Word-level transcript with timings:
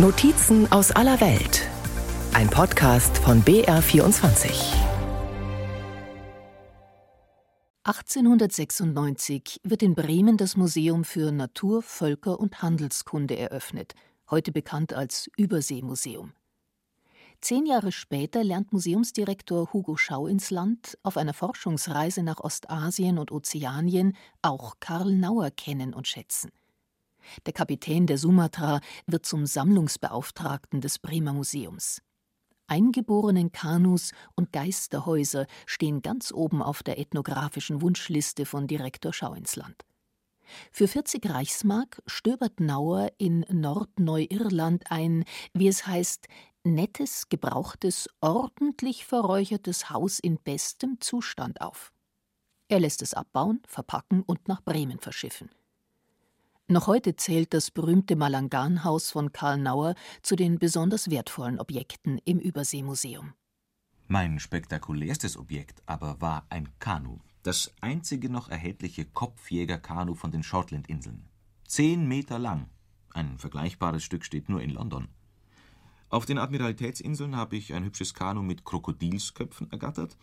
Notizen 0.00 0.70
aus 0.70 0.92
aller 0.92 1.20
Welt. 1.20 1.68
Ein 2.32 2.48
Podcast 2.48 3.18
von 3.18 3.42
BR24. 3.42 4.76
1896 7.82 9.60
wird 9.64 9.82
in 9.82 9.96
Bremen 9.96 10.36
das 10.36 10.56
Museum 10.56 11.02
für 11.02 11.32
Natur, 11.32 11.82
Völker 11.82 12.38
und 12.38 12.62
Handelskunde 12.62 13.36
eröffnet, 13.36 13.94
heute 14.30 14.52
bekannt 14.52 14.92
als 14.92 15.28
Überseemuseum. 15.36 16.32
Zehn 17.40 17.66
Jahre 17.66 17.90
später 17.90 18.44
lernt 18.44 18.72
Museumsdirektor 18.72 19.72
Hugo 19.72 19.96
Schau 19.96 20.28
ins 20.28 20.52
Land 20.52 20.96
auf 21.02 21.16
einer 21.16 21.34
Forschungsreise 21.34 22.22
nach 22.22 22.38
Ostasien 22.38 23.18
und 23.18 23.32
Ozeanien 23.32 24.16
auch 24.42 24.76
Karl 24.78 25.16
Nauer 25.16 25.50
kennen 25.50 25.92
und 25.92 26.06
schätzen. 26.06 26.52
Der 27.46 27.52
Kapitän 27.52 28.06
der 28.06 28.18
Sumatra 28.18 28.80
wird 29.06 29.26
zum 29.26 29.46
Sammlungsbeauftragten 29.46 30.80
des 30.80 30.98
Bremer 30.98 31.32
Museums. 31.32 32.02
Eingeborenen 32.66 33.50
Kanus 33.50 34.12
und 34.34 34.52
Geisterhäuser 34.52 35.46
stehen 35.64 36.02
ganz 36.02 36.32
oben 36.32 36.62
auf 36.62 36.82
der 36.82 36.98
ethnografischen 36.98 37.80
Wunschliste 37.80 38.44
von 38.44 38.66
Direktor 38.66 39.12
Schauinsland. 39.12 39.84
Für 40.70 40.88
40 40.88 41.28
Reichsmark 41.28 42.02
stöbert 42.06 42.60
Nauer 42.60 43.10
in 43.18 43.44
Nordneuirland 43.50 44.90
ein, 44.90 45.24
wie 45.54 45.68
es 45.68 45.86
heißt, 45.86 46.26
nettes, 46.64 47.28
gebrauchtes, 47.28 48.08
ordentlich 48.20 49.04
verräuchertes 49.04 49.90
Haus 49.90 50.18
in 50.18 50.38
bestem 50.38 51.00
Zustand 51.00 51.60
auf. 51.60 51.92
Er 52.68 52.80
lässt 52.80 53.02
es 53.02 53.14
abbauen, 53.14 53.62
verpacken 53.66 54.22
und 54.22 54.48
nach 54.48 54.62
Bremen 54.62 54.98
verschiffen. 54.98 55.50
Noch 56.70 56.86
heute 56.86 57.16
zählt 57.16 57.54
das 57.54 57.70
berühmte 57.70 58.14
Malangan-Haus 58.14 59.10
von 59.10 59.32
Karl 59.32 59.56
Nauer 59.56 59.94
zu 60.20 60.36
den 60.36 60.58
besonders 60.58 61.08
wertvollen 61.08 61.58
Objekten 61.58 62.20
im 62.26 62.38
Überseemuseum. 62.38 63.32
Mein 64.06 64.38
spektakulärstes 64.38 65.38
Objekt 65.38 65.82
aber 65.86 66.20
war 66.20 66.44
ein 66.50 66.68
Kanu, 66.78 67.20
das 67.42 67.72
einzige 67.80 68.28
noch 68.28 68.50
erhältliche 68.50 69.06
Kopfjägerkanu 69.06 70.14
von 70.14 70.30
den 70.30 70.42
Shortland-Inseln. 70.42 71.24
Zehn 71.66 72.06
Meter 72.06 72.38
lang. 72.38 72.68
Ein 73.14 73.38
vergleichbares 73.38 74.04
Stück 74.04 74.26
steht 74.26 74.50
nur 74.50 74.60
in 74.60 74.70
London. 74.70 75.08
Auf 76.10 76.26
den 76.26 76.36
Admiralitätsinseln 76.36 77.34
habe 77.34 77.56
ich 77.56 77.72
ein 77.72 77.84
hübsches 77.84 78.12
Kanu 78.12 78.42
mit 78.42 78.66
Krokodilsköpfen 78.66 79.72
ergattert 79.72 80.18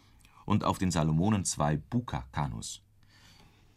und 0.46 0.64
auf 0.64 0.78
den 0.78 0.92
Salomonen 0.92 1.44
zwei 1.44 1.78
Buka-Kanus. 1.78 2.84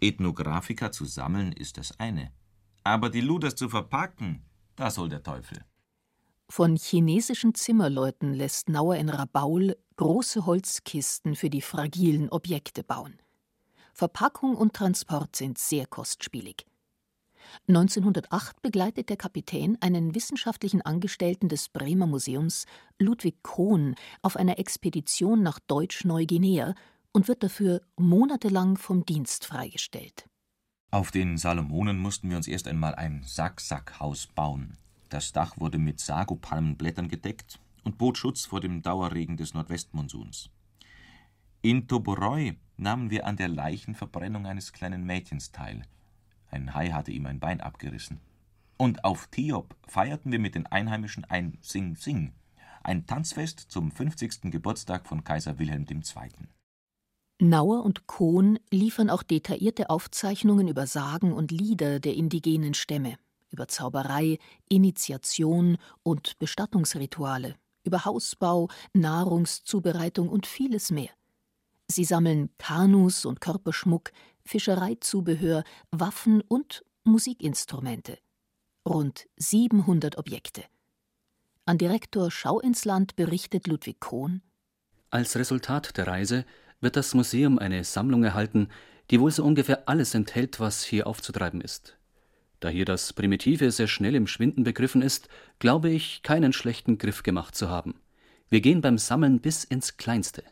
Ethnographica 0.02 0.92
zu 0.92 1.06
sammeln 1.06 1.52
ist 1.52 1.78
das 1.78 1.98
eine, 1.98 2.30
aber 2.88 3.10
die 3.10 3.20
Luders 3.20 3.54
zu 3.54 3.68
verpacken, 3.68 4.44
das 4.76 4.94
soll 4.94 5.08
der 5.08 5.22
Teufel. 5.22 5.64
Von 6.50 6.76
chinesischen 6.76 7.54
Zimmerleuten 7.54 8.32
lässt 8.32 8.68
Nauer 8.70 8.96
in 8.96 9.10
Rabaul 9.10 9.76
große 9.96 10.46
Holzkisten 10.46 11.36
für 11.36 11.50
die 11.50 11.60
fragilen 11.60 12.30
Objekte 12.30 12.82
bauen. 12.82 13.20
Verpackung 13.92 14.56
und 14.56 14.74
Transport 14.74 15.36
sind 15.36 15.58
sehr 15.58 15.86
kostspielig. 15.86 16.64
1908 17.66 18.62
begleitet 18.62 19.08
der 19.08 19.16
Kapitän 19.16 19.76
einen 19.80 20.14
wissenschaftlichen 20.14 20.82
Angestellten 20.82 21.48
des 21.48 21.68
Bremer 21.68 22.06
Museums, 22.06 22.64
Ludwig 22.98 23.42
Kohn, 23.42 23.94
auf 24.22 24.36
einer 24.36 24.58
Expedition 24.58 25.42
nach 25.42 25.58
Deutsch-Neuguinea 25.58 26.74
und 27.12 27.28
wird 27.28 27.42
dafür 27.42 27.82
monatelang 27.96 28.76
vom 28.76 29.04
Dienst 29.04 29.44
freigestellt. 29.44 30.28
Auf 30.90 31.10
den 31.10 31.36
Salomonen 31.36 31.98
mussten 31.98 32.30
wir 32.30 32.38
uns 32.38 32.48
erst 32.48 32.66
einmal 32.66 32.94
ein 32.94 33.22
Sack-Sack-Haus 33.22 34.26
bauen. 34.26 34.78
Das 35.10 35.32
Dach 35.32 35.58
wurde 35.58 35.76
mit 35.76 36.00
Sagopalmenblättern 36.00 37.08
gedeckt 37.08 37.60
und 37.84 37.98
bot 37.98 38.16
Schutz 38.16 38.46
vor 38.46 38.60
dem 38.60 38.80
Dauerregen 38.80 39.36
des 39.36 39.52
Nordwestmonsuns. 39.52 40.48
In 41.60 41.88
Toboroi 41.88 42.56
nahmen 42.78 43.10
wir 43.10 43.26
an 43.26 43.36
der 43.36 43.48
Leichenverbrennung 43.48 44.46
eines 44.46 44.72
kleinen 44.72 45.04
Mädchens 45.04 45.52
teil. 45.52 45.82
Ein 46.50 46.72
Hai 46.72 46.88
hatte 46.88 47.12
ihm 47.12 47.26
ein 47.26 47.38
Bein 47.38 47.60
abgerissen. 47.60 48.20
Und 48.78 49.04
auf 49.04 49.26
Tiop 49.26 49.76
feierten 49.86 50.32
wir 50.32 50.38
mit 50.38 50.54
den 50.54 50.66
Einheimischen 50.66 51.26
ein 51.26 51.58
Sing 51.60 51.96
Sing, 51.96 52.32
ein 52.82 53.06
Tanzfest 53.06 53.60
zum 53.60 53.90
50. 53.90 54.50
Geburtstag 54.50 55.06
von 55.06 55.22
Kaiser 55.22 55.58
Wilhelm 55.58 55.84
II. 55.86 56.30
Nauer 57.40 57.84
und 57.84 58.08
Kohn 58.08 58.58
liefern 58.70 59.10
auch 59.10 59.22
detaillierte 59.22 59.90
Aufzeichnungen 59.90 60.66
über 60.66 60.88
Sagen 60.88 61.32
und 61.32 61.52
Lieder 61.52 62.00
der 62.00 62.14
indigenen 62.14 62.74
Stämme, 62.74 63.16
über 63.50 63.68
Zauberei, 63.68 64.38
Initiation 64.68 65.78
und 66.02 66.36
Bestattungsrituale, 66.40 67.54
über 67.84 68.04
Hausbau, 68.04 68.68
Nahrungszubereitung 68.92 70.28
und 70.28 70.46
vieles 70.46 70.90
mehr. 70.90 71.10
Sie 71.86 72.04
sammeln 72.04 72.50
Kanus 72.58 73.24
und 73.24 73.40
Körperschmuck, 73.40 74.10
Fischereizubehör, 74.44 75.62
Waffen 75.92 76.40
und 76.40 76.84
Musikinstrumente. 77.04 78.18
Rund 78.84 79.28
700 79.36 80.18
Objekte. 80.18 80.64
An 81.66 81.78
Direktor 81.78 82.30
Schau 82.32 82.58
ins 82.58 82.84
Land 82.84 83.14
berichtet 83.14 83.68
Ludwig 83.68 84.00
Kohn. 84.00 84.42
Als 85.10 85.36
Resultat 85.36 85.96
der 85.96 86.06
Reise 86.06 86.44
wird 86.80 86.96
das 86.96 87.14
Museum 87.14 87.58
eine 87.58 87.84
Sammlung 87.84 88.24
erhalten, 88.24 88.68
die 89.10 89.20
wohl 89.20 89.30
so 89.30 89.44
ungefähr 89.44 89.88
alles 89.88 90.14
enthält, 90.14 90.60
was 90.60 90.84
hier 90.84 91.06
aufzutreiben 91.06 91.60
ist. 91.60 91.98
Da 92.60 92.68
hier 92.68 92.84
das 92.84 93.12
Primitive 93.12 93.70
sehr 93.70 93.86
schnell 93.86 94.14
im 94.14 94.26
Schwinden 94.26 94.64
begriffen 94.64 95.02
ist, 95.02 95.28
glaube 95.58 95.90
ich, 95.90 96.22
keinen 96.22 96.52
schlechten 96.52 96.98
Griff 96.98 97.22
gemacht 97.22 97.54
zu 97.54 97.68
haben. 97.68 97.94
Wir 98.48 98.60
gehen 98.60 98.80
beim 98.80 98.98
Sammeln 98.98 99.40
bis 99.40 99.64
ins 99.64 99.96
Kleinste. 99.96 100.42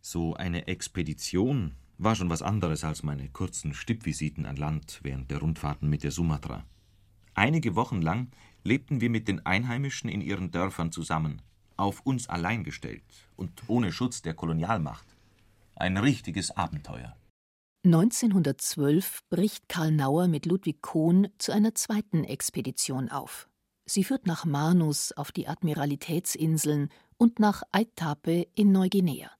So 0.00 0.34
eine 0.34 0.66
Expedition 0.68 1.74
war 1.98 2.14
schon 2.14 2.30
was 2.30 2.42
anderes 2.42 2.84
als 2.84 3.02
meine 3.02 3.28
kurzen 3.28 3.74
Stippvisiten 3.74 4.46
an 4.46 4.56
Land 4.56 5.00
während 5.02 5.30
der 5.30 5.38
Rundfahrten 5.38 5.88
mit 5.88 6.02
der 6.02 6.10
Sumatra. 6.10 6.64
Einige 7.34 7.74
Wochen 7.74 8.00
lang 8.00 8.30
lebten 8.62 9.00
wir 9.00 9.10
mit 9.10 9.28
den 9.28 9.44
Einheimischen 9.44 10.08
in 10.08 10.20
ihren 10.20 10.50
Dörfern 10.50 10.92
zusammen, 10.92 11.42
auf 11.76 12.00
uns 12.00 12.28
allein 12.28 12.64
gestellt 12.64 13.02
und 13.36 13.62
ohne 13.66 13.92
Schutz 13.92 14.22
der 14.22 14.34
Kolonialmacht. 14.34 15.13
Ein 15.76 15.96
richtiges 15.96 16.52
Abenteuer. 16.52 17.16
1912 17.84 19.22
bricht 19.28 19.68
Karl 19.68 19.90
Nauer 19.90 20.28
mit 20.28 20.46
Ludwig 20.46 20.80
Kohn 20.80 21.28
zu 21.38 21.52
einer 21.52 21.74
zweiten 21.74 22.24
Expedition 22.24 23.10
auf. 23.10 23.48
Sie 23.84 24.04
führt 24.04 24.26
nach 24.26 24.44
Manus 24.44 25.12
auf 25.12 25.32
die 25.32 25.48
Admiralitätsinseln 25.48 26.88
und 27.18 27.40
nach 27.40 27.62
Aitape 27.72 28.46
in 28.54 28.72
Neuguinea. 28.72 29.30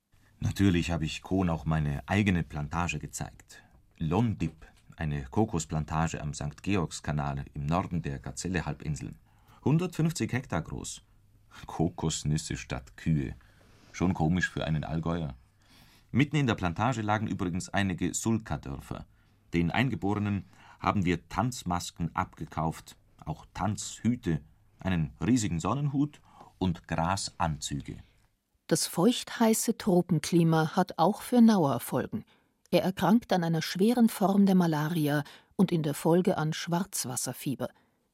Natürlich 0.41 0.91
habe 0.91 1.06
ich 1.06 1.23
Kohn 1.23 1.49
auch 1.49 1.65
meine 1.65 2.03
eigene 2.06 2.43
Plantage 2.43 2.99
gezeigt. 2.99 3.62
Londip, 3.99 4.67
eine 4.97 5.23
Kokosplantage 5.31 6.21
am 6.21 6.34
St. 6.34 6.62
Georgskanal 6.62 7.44
im 7.55 7.65
Norden 7.65 8.03
der 8.03 8.19
Gazelle-Halbinseln. 8.19 9.19
150 9.61 10.33
Hektar 10.33 10.62
groß. 10.62 11.00
Kokosnüsse 11.67 12.56
statt 12.56 12.97
Kühe. 12.97 13.37
Schon 13.93 14.12
komisch 14.12 14.50
für 14.50 14.65
einen 14.65 14.84
Allgäuer. 14.84 15.34
Mitten 16.14 16.36
in 16.36 16.47
der 16.47 16.54
Plantage 16.54 17.02
lagen 17.02 17.26
übrigens 17.26 17.70
einige 17.70 18.14
Sulka-Dörfer. 18.14 19.04
Den 19.52 19.72
Eingeborenen 19.72 20.44
haben 20.78 21.04
wir 21.04 21.28
Tanzmasken 21.28 22.14
abgekauft, 22.14 22.97
auch 23.25 23.47
Tanzhüte, 23.52 24.41
einen 24.78 25.12
riesigen 25.20 25.58
Sonnenhut 25.58 26.20
und 26.58 26.86
Grasanzüge. 26.86 27.97
Das 28.69 28.86
feuchtheiße 28.86 29.76
Tropenklima 29.76 30.76
hat 30.76 31.00
auch 31.00 31.20
für 31.20 31.41
Nauer 31.41 31.80
Folgen. 31.80 32.25
Er 32.70 32.84
erkrankt 32.84 33.32
an 33.32 33.42
einer 33.42 33.60
schweren 33.60 34.08
Form 34.08 34.46
der 34.46 34.54
Malaria 34.54 35.25
und 35.56 35.72
in 35.72 35.82
der 35.82 35.94
Folge 35.94 36.38
an 36.38 36.52
Schwarzwasserfieber, 36.52 37.70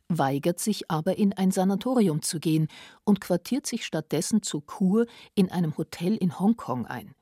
weigert 0.08 0.58
sich 0.58 0.90
aber 0.90 1.18
in 1.18 1.34
ein 1.34 1.50
Sanatorium 1.50 2.22
zu 2.22 2.41
gehen 2.41 2.68
und 3.04 3.20
quartiert 3.20 3.66
sich 3.66 3.84
stattdessen 3.84 4.42
zur 4.42 4.64
Kur 4.64 5.04
in 5.34 5.50
einem 5.50 5.76
Hotel 5.76 6.16
in 6.16 6.41
Hongkong 6.41 6.86
ein 6.86 7.14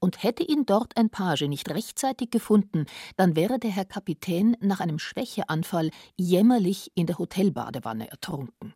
und 0.00 0.22
hätte 0.22 0.42
ihn 0.42 0.66
dort 0.66 0.96
ein 0.96 1.10
Page 1.10 1.42
nicht 1.42 1.68
rechtzeitig 1.70 2.30
gefunden, 2.30 2.86
dann 3.16 3.36
wäre 3.36 3.58
der 3.58 3.70
Herr 3.70 3.84
Kapitän 3.84 4.56
nach 4.60 4.80
einem 4.80 4.98
Schwächeanfall 4.98 5.90
jämmerlich 6.16 6.90
in 6.94 7.06
der 7.06 7.18
Hotelbadewanne 7.18 8.10
ertrunken. 8.10 8.74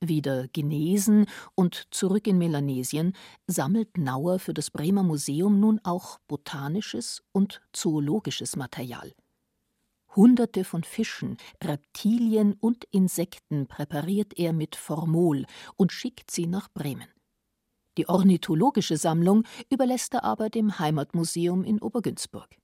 Wieder 0.00 0.48
genesen 0.48 1.26
und 1.54 1.88
zurück 1.90 2.26
in 2.26 2.36
Melanesien 2.36 3.14
sammelt 3.46 3.96
Nauer 3.96 4.38
für 4.38 4.52
das 4.52 4.70
Bremer 4.70 5.02
Museum 5.02 5.58
nun 5.58 5.80
auch 5.84 6.18
botanisches 6.28 7.22
und 7.32 7.62
zoologisches 7.72 8.56
Material. 8.56 9.12
Hunderte 10.14 10.64
von 10.64 10.82
Fischen, 10.82 11.36
Reptilien 11.62 12.54
und 12.54 12.84
Insekten 12.90 13.66
präpariert 13.66 14.38
er 14.38 14.52
mit 14.52 14.76
Formol 14.76 15.46
und 15.76 15.92
schickt 15.92 16.30
sie 16.30 16.46
nach 16.46 16.68
Bremen. 16.72 17.08
Die 17.96 18.08
ornithologische 18.08 18.96
Sammlung 18.96 19.44
überlässt 19.70 20.14
er 20.14 20.24
aber 20.24 20.50
dem 20.50 20.78
Heimatmuseum 20.78 21.64
in 21.64 21.80
Obergünzburg. 21.80 22.56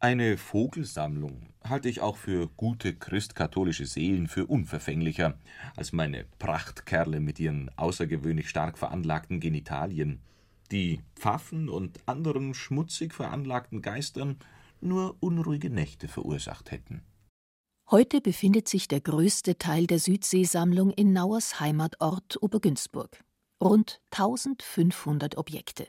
Eine 0.00 0.36
Vogelsammlung 0.36 1.50
halte 1.62 1.88
ich 1.88 2.00
auch 2.00 2.16
für 2.16 2.48
gute 2.56 2.92
christkatholische 2.92 3.86
Seelen 3.86 4.26
für 4.26 4.46
unverfänglicher 4.46 5.38
als 5.76 5.92
meine 5.92 6.24
Prachtkerle 6.40 7.20
mit 7.20 7.38
ihren 7.38 7.70
außergewöhnlich 7.76 8.48
stark 8.48 8.78
veranlagten 8.78 9.38
Genitalien, 9.38 10.20
die 10.72 11.00
Pfaffen 11.14 11.68
und 11.68 12.00
anderen 12.06 12.54
schmutzig 12.54 13.14
veranlagten 13.14 13.80
Geistern 13.80 14.38
nur 14.80 15.16
unruhige 15.20 15.70
Nächte 15.70 16.08
verursacht 16.08 16.72
hätten. 16.72 17.02
Heute 17.90 18.20
befindet 18.20 18.68
sich 18.68 18.88
der 18.88 19.00
größte 19.00 19.58
Teil 19.58 19.86
der 19.86 19.98
Südseesammlung 19.98 20.90
in 20.90 21.12
Nauers 21.12 21.60
Heimatort 21.60 22.42
Obergünzburg. 22.42 23.22
Rund 23.62 24.00
1500 24.10 25.38
Objekte. 25.38 25.86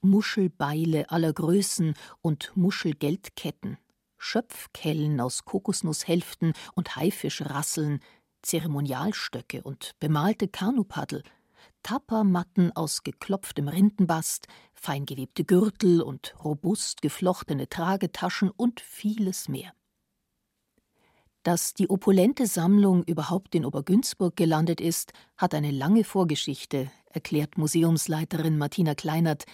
Muschelbeile 0.00 1.10
aller 1.10 1.30
Größen 1.30 1.92
und 2.22 2.52
Muschelgeldketten, 2.56 3.76
Schöpfkellen 4.16 5.20
aus 5.20 5.44
Kokosnusshälften 5.44 6.54
und 6.74 6.96
Haifischrasseln, 6.96 8.00
Zeremonialstöcke 8.40 9.62
und 9.62 9.92
bemalte 10.00 10.48
Kanupaddel, 10.48 11.22
Tappermatten 11.82 12.74
aus 12.74 13.02
geklopftem 13.02 13.68
Rindenbast, 13.68 14.46
feingewebte 14.72 15.44
Gürtel 15.44 16.00
und 16.00 16.34
robust 16.42 17.02
geflochtene 17.02 17.68
Tragetaschen 17.68 18.48
und 18.48 18.80
vieles 18.80 19.50
mehr. 19.50 19.74
Dass 21.46 21.74
die 21.74 21.88
opulente 21.88 22.48
Sammlung 22.48 23.04
überhaupt 23.04 23.54
in 23.54 23.64
Obergünzburg 23.64 24.34
gelandet 24.34 24.80
ist, 24.80 25.12
hat 25.36 25.54
eine 25.54 25.70
lange 25.70 26.02
Vorgeschichte, 26.02 26.90
erklärt 27.12 27.56
Museumsleiterin 27.56 28.58
Martina 28.58 28.96
Kleinert, 28.96 29.44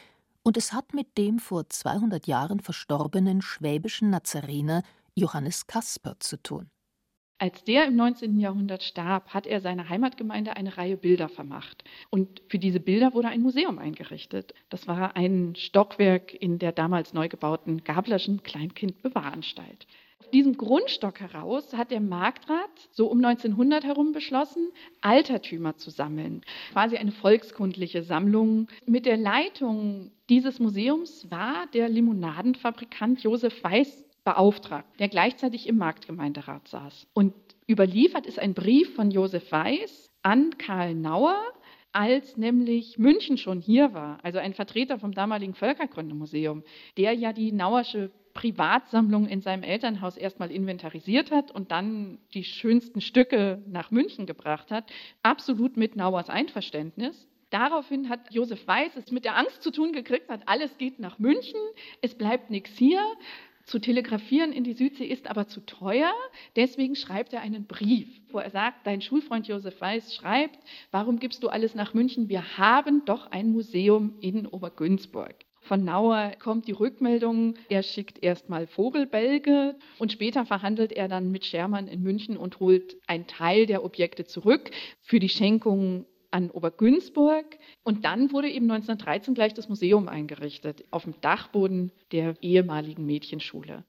und 0.43 0.57
es 0.57 0.73
hat 0.73 0.95
mit 0.95 1.19
dem 1.19 1.39
vor 1.39 1.69
200 1.69 2.27
Jahren 2.27 2.61
verstorbenen 2.61 3.43
schwäbischen 3.43 4.09
Nazarener 4.09 4.85
Johannes 5.15 5.67
Kasper 5.67 6.17
zu 6.19 6.43
tun. 6.43 6.71
Als 7.37 7.63
der 7.65 7.87
im 7.89 7.97
19. 7.97 8.39
Jahrhundert 8.39 8.85
starb, 8.85 9.35
hat 9.35 9.47
er 9.47 9.61
seiner 9.61 9.91
Heimatgemeinde 9.91 10.57
eine 10.57 10.79
Reihe 10.79 10.97
Bilder 10.97 11.29
vermacht. 11.29 11.85
Und 12.09 12.41
für 12.49 12.59
diese 12.59 12.81
Bilder 12.81 13.13
wurde 13.13 13.29
ein 13.29 13.43
Museum 13.43 13.79
eingerichtet. 13.79 14.55
Das 14.71 14.87
war 14.87 15.15
ein 15.15 15.55
Stockwerk 15.57 16.33
in 16.33 16.59
der 16.59 16.73
damals 16.73 17.13
neu 17.13 17.29
gebauten 17.29 17.85
Gablerschen 17.85 18.43
Kleinkindbewahranstalt. 18.45 19.87
Diesem 20.33 20.57
Grundstock 20.57 21.21
heraus 21.21 21.75
hat 21.75 21.91
der 21.91 22.01
Marktrat 22.01 22.71
so 22.91 23.09
um 23.09 23.23
1900 23.23 23.85
herum 23.85 24.13
beschlossen, 24.13 24.71
Altertümer 25.03 25.77
zu 25.77 25.91
sammeln. 25.91 26.43
Quasi 26.73 26.97
eine 26.97 27.13
volkskundliche 27.13 28.03
Sammlung. 28.03 28.69
Mit 28.87 29.05
der 29.05 29.19
Leitung 29.19 30.11
dieses 30.31 30.59
Museums 30.59 31.31
war 31.31 31.67
der 31.75 31.91
Limonadenfabrikant 31.91 33.23
Josef 33.23 33.63
Weiß 33.63 34.07
beauftragt, 34.25 34.89
der 34.99 35.09
gleichzeitig 35.09 35.69
im 35.69 35.77
Marktgemeinderat 35.77 36.67
saß. 36.69 37.07
Und 37.13 37.35
überliefert 37.69 38.25
ist 38.25 38.39
ein 38.39 38.55
Brief 38.55 38.95
von 38.95 39.11
Josef 39.11 39.53
Weiß 39.53 40.11
an 40.23 40.57
Karl 40.57 40.95
Nauer, 40.95 41.37
als 41.93 42.39
nämlich 42.39 42.99
München 42.99 43.37
schon 43.37 43.61
hier 43.61 43.93
war, 43.93 44.19
also 44.23 44.39
ein 44.39 44.55
Vertreter 44.55 44.99
vom 44.99 45.13
damaligen 45.13 45.53
Völkergründemuseum, 45.55 46.63
der 46.97 47.13
ja 47.13 47.35
die 47.35 47.53
Nauersche 47.53 48.11
Privatsammlung 48.35 49.27
in 49.27 49.41
seinem 49.41 49.63
Elternhaus 49.63 50.17
erstmal 50.17 50.51
inventarisiert 50.51 51.31
hat 51.31 51.51
und 51.51 51.71
dann 51.71 52.19
die 52.35 52.45
schönsten 52.45 53.01
Stücke 53.01 53.63
nach 53.67 53.91
München 53.91 54.27
gebracht 54.27 54.71
hat, 54.71 54.91
absolut 55.23 55.77
mit 55.77 55.97
Nauers 55.97 56.29
Einverständnis. 56.29 57.29
Daraufhin 57.51 58.09
hat 58.09 58.33
Josef 58.33 58.67
Weiß 58.67 58.97
es 58.97 59.11
mit 59.11 59.25
der 59.27 59.37
Angst 59.37 59.63
zu 59.63 59.71
tun 59.71 59.93
gekriegt, 59.93 60.31
hat 60.31 60.43
alles 60.47 60.79
geht 60.79 60.99
nach 60.99 61.19
München, 61.19 61.61
es 62.01 62.15
bleibt 62.15 62.51
nichts 62.51 62.77
hier. 62.79 63.03
Zu 63.65 63.79
telegrafieren 63.79 64.53
in 64.53 64.65
die 64.65 64.73
Südsee 64.73 65.05
ist 65.05 65.29
aber 65.29 65.47
zu 65.47 65.61
teuer. 65.65 66.13
Deswegen 66.57 66.97
schreibt 66.97 67.33
er 67.33 67.43
einen 67.43 67.67
Brief, 67.67 68.09
wo 68.33 68.39
er 68.39 68.51
sagt, 68.51 68.87
dein 68.87 69.01
Schulfreund 69.01 69.47
Josef 69.47 69.81
Weiß 69.81 70.15
schreibt, 70.15 70.59
warum 70.91 71.19
gibst 71.21 71.45
du 71.45 71.49
alles 71.49 71.75
nach 71.75 71.95
München? 71.95 72.29
Wir 72.29 72.59
haben 72.59 73.05
doch 73.05 73.31
ein 73.31 73.53
Museum 73.53 74.15
in 74.21 74.47
Obergünzburg. 74.47 75.37
Von 75.63 75.85
Nauer 75.85 76.33
kommt 76.41 76.67
die 76.67 76.73
Rückmeldung, 76.73 77.55
er 77.69 77.85
schickt 77.85 78.23
erstmal 78.23 78.67
Vogelbälge 78.67 79.77
und 80.01 80.11
später 80.11 80.45
verhandelt 80.45 80.91
er 80.93 81.07
dann 81.07 81.31
mit 81.31 81.47
Schermann 81.47 81.87
in 81.87 82.03
München 82.03 82.37
und 82.37 82.59
holt 82.59 82.97
einen 83.07 83.29
Teil 83.29 83.67
der 83.67 83.85
Objekte 83.85 84.25
zurück 84.25 84.73
für 85.01 85.21
die 85.21 85.29
Schenkung 85.29 86.05
an 86.33 86.51
Obergünzburg. 86.51 87.59
Und 87.85 88.05
dann 88.05 88.33
wurde 88.33 88.49
eben 88.49 88.69
1913 88.71 89.35
gleich 89.35 89.55
das 89.55 89.69
Museum 89.69 90.09
eingerichtet, 90.09 90.85
auf 90.91 91.05
dem 91.05 91.15
Dachboden 91.21 91.93
der 92.11 92.35
ehemaligen 92.43 93.07
Mädchenschule. 93.07 93.85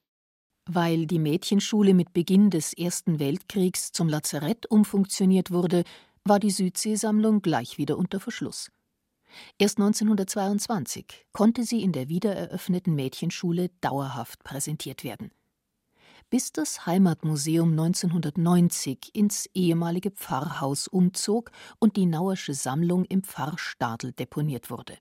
Weil 0.69 1.07
die 1.07 1.19
Mädchenschule 1.19 1.95
mit 1.95 2.13
Beginn 2.13 2.51
des 2.51 2.73
Ersten 2.73 3.19
Weltkriegs 3.19 3.91
zum 3.91 4.07
Lazarett 4.07 4.69
umfunktioniert 4.69 5.51
wurde, 5.51 5.83
war 6.23 6.39
die 6.39 6.51
Südseesammlung 6.51 7.41
gleich 7.41 7.77
wieder 7.77 7.97
unter 7.97 8.19
Verschluss. 8.19 8.69
Erst 9.57 9.77
1922 9.77 11.25
konnte 11.31 11.63
sie 11.63 11.81
in 11.81 11.91
der 11.91 12.09
wiedereröffneten 12.09 12.95
Mädchenschule 12.95 13.69
dauerhaft 13.81 14.43
präsentiert 14.43 15.03
werden 15.03 15.31
bis 16.33 16.51
das 16.51 16.87
Heimatmuseum 16.87 17.69
1990 17.69 19.13
ins 19.13 19.45
ehemalige 19.53 20.09
Pfarrhaus 20.09 20.87
umzog 20.87 21.51
und 21.77 21.95
die 21.95 22.07
Nauersche 22.07 22.55
Sammlung 22.55 23.05
im 23.05 23.21
Pfarrstadel 23.21 24.13
deponiert 24.13 24.71
wurde. 24.71 24.97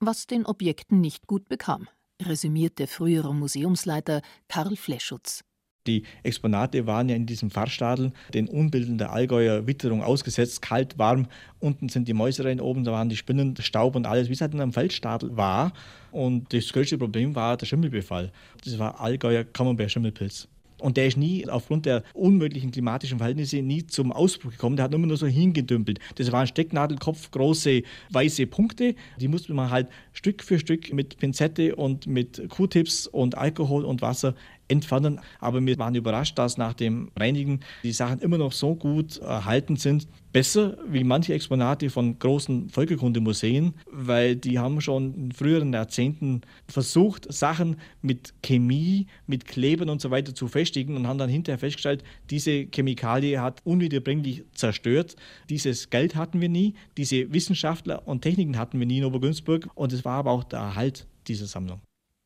Was 0.00 0.26
den 0.26 0.44
Objekten 0.46 1.00
nicht 1.00 1.28
gut 1.28 1.48
bekam, 1.48 1.88
resümiert 2.20 2.80
der 2.80 2.88
frühere 2.88 3.32
Museumsleiter 3.32 4.22
Karl 4.48 4.74
Fleschutz. 4.74 5.44
Die 5.86 6.02
Exponate 6.22 6.86
waren 6.86 7.08
ja 7.08 7.16
in 7.16 7.24
diesem 7.24 7.50
Pfarrstadel 7.50 8.12
den 8.34 8.48
Unbilden 8.48 8.98
der 8.98 9.12
Allgäuer 9.12 9.66
Witterung 9.66 10.02
ausgesetzt, 10.02 10.60
kalt, 10.60 10.98
warm. 10.98 11.26
Unten 11.58 11.88
sind 11.88 12.06
die 12.06 12.12
Mäuse 12.12 12.44
rein, 12.44 12.60
oben 12.60 12.84
da 12.84 12.92
waren 12.92 13.08
die 13.08 13.16
Spinnen, 13.16 13.56
Staub 13.58 13.96
und 13.96 14.06
alles, 14.06 14.28
wie 14.28 14.34
es 14.34 14.42
halt 14.42 14.52
in 14.52 14.60
einem 14.60 14.74
Feldstadel 14.74 15.34
war. 15.38 15.72
Und 16.12 16.52
das 16.52 16.70
größte 16.70 16.98
Problem 16.98 17.34
war 17.34 17.56
der 17.56 17.64
Schimmelbefall. 17.64 18.30
Das 18.62 18.78
war 18.78 19.00
Allgäuer 19.00 19.44
Camembert-Schimmelpilz. 19.44 20.48
Und 20.80 20.96
der 20.96 21.06
ist 21.06 21.16
nie 21.16 21.48
aufgrund 21.48 21.86
der 21.86 22.02
unmöglichen 22.14 22.70
klimatischen 22.70 23.18
Verhältnisse 23.18 23.62
nie 23.62 23.86
zum 23.86 24.12
Ausbruch 24.12 24.52
gekommen. 24.52 24.76
Der 24.76 24.84
hat 24.84 24.94
immer 24.94 25.06
nur 25.06 25.16
so 25.16 25.26
hingedümpelt. 25.26 25.98
Das 26.16 26.32
waren 26.32 26.46
Stecknadelkopf 26.46 27.30
große 27.30 27.82
weiße 28.10 28.46
Punkte. 28.46 28.94
Die 29.20 29.28
musste 29.28 29.54
man 29.54 29.70
halt 29.70 29.88
Stück 30.12 30.42
für 30.42 30.58
Stück 30.58 30.92
mit 30.92 31.18
Pinzette 31.18 31.76
und 31.76 32.06
mit 32.06 32.48
Q-Tips 32.48 33.06
und 33.06 33.36
Alkohol 33.36 33.84
und 33.84 34.02
Wasser 34.02 34.34
entfernen. 34.70 35.20
Aber 35.40 35.64
wir 35.64 35.78
waren 35.78 35.94
überrascht, 35.94 36.38
dass 36.38 36.56
nach 36.56 36.74
dem 36.74 37.10
Reinigen 37.18 37.60
die 37.82 37.92
Sachen 37.92 38.20
immer 38.20 38.38
noch 38.38 38.52
so 38.52 38.74
gut 38.74 39.18
erhalten 39.18 39.76
sind. 39.76 40.06
Besser 40.32 40.78
wie 40.86 41.02
manche 41.02 41.34
Exponate 41.34 41.90
von 41.90 42.18
großen 42.18 42.70
Völkerkundemuseen, 42.70 43.74
weil 43.90 44.36
die 44.36 44.60
haben 44.60 44.80
schon 44.80 45.12
in 45.14 45.32
früheren 45.32 45.72
Jahrzehnten 45.72 46.42
versucht, 46.68 47.32
Sachen 47.32 47.76
mit 48.00 48.32
Chemie, 48.42 49.08
mit 49.26 49.44
Klebern 49.44 49.90
und 49.90 50.00
so 50.00 50.12
weiter 50.12 50.32
zu 50.32 50.46
festigen 50.46 50.96
und 50.96 51.08
haben 51.08 51.18
dann 51.18 51.28
hinterher 51.28 51.58
festgestellt, 51.58 52.04
diese 52.30 52.66
Chemikalie 52.72 53.40
hat 53.40 53.60
unwiederbringlich 53.64 54.44
zerstört. 54.54 55.16
Dieses 55.48 55.90
Geld 55.90 56.14
hatten 56.14 56.40
wir 56.40 56.48
nie, 56.48 56.74
diese 56.96 57.32
Wissenschaftler 57.32 58.06
und 58.06 58.22
Techniken 58.22 58.56
hatten 58.56 58.78
wir 58.78 58.86
nie 58.86 58.98
in 58.98 59.04
Obergünzburg 59.04 59.68
und 59.74 59.92
es 59.92 60.04
war 60.04 60.18
aber 60.18 60.30
auch 60.30 60.44
der 60.44 60.60
Erhalt 60.60 61.08
dieser 61.26 61.46
Sammlung. 61.46 61.80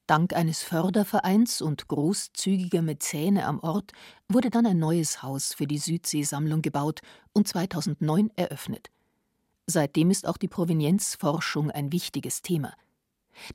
Dank 0.07 0.35
eines 0.35 0.63
Fördervereins 0.63 1.63
und 1.63 1.89
großzügiger 1.89 2.83
Mäzene 2.83 3.47
am 3.47 3.59
Ort 3.61 3.93
wurde 4.29 4.51
dann 4.51 4.67
ein 4.67 4.79
neues 4.79 5.23
Haus 5.23 5.55
für 5.55 5.67
die 5.67 5.79
Südseesammlung 5.79 6.61
gebaut 6.61 7.01
und 7.33 7.49
2009 7.49 8.31
eröffnet. 8.37 8.91
Seitdem 9.67 10.11
ist 10.11 10.27
auch 10.29 10.37
die 10.37 10.49
Provenienzforschung 10.49 11.71
ein 11.71 11.91
wichtiges 11.91 12.43
Thema. 12.43 12.75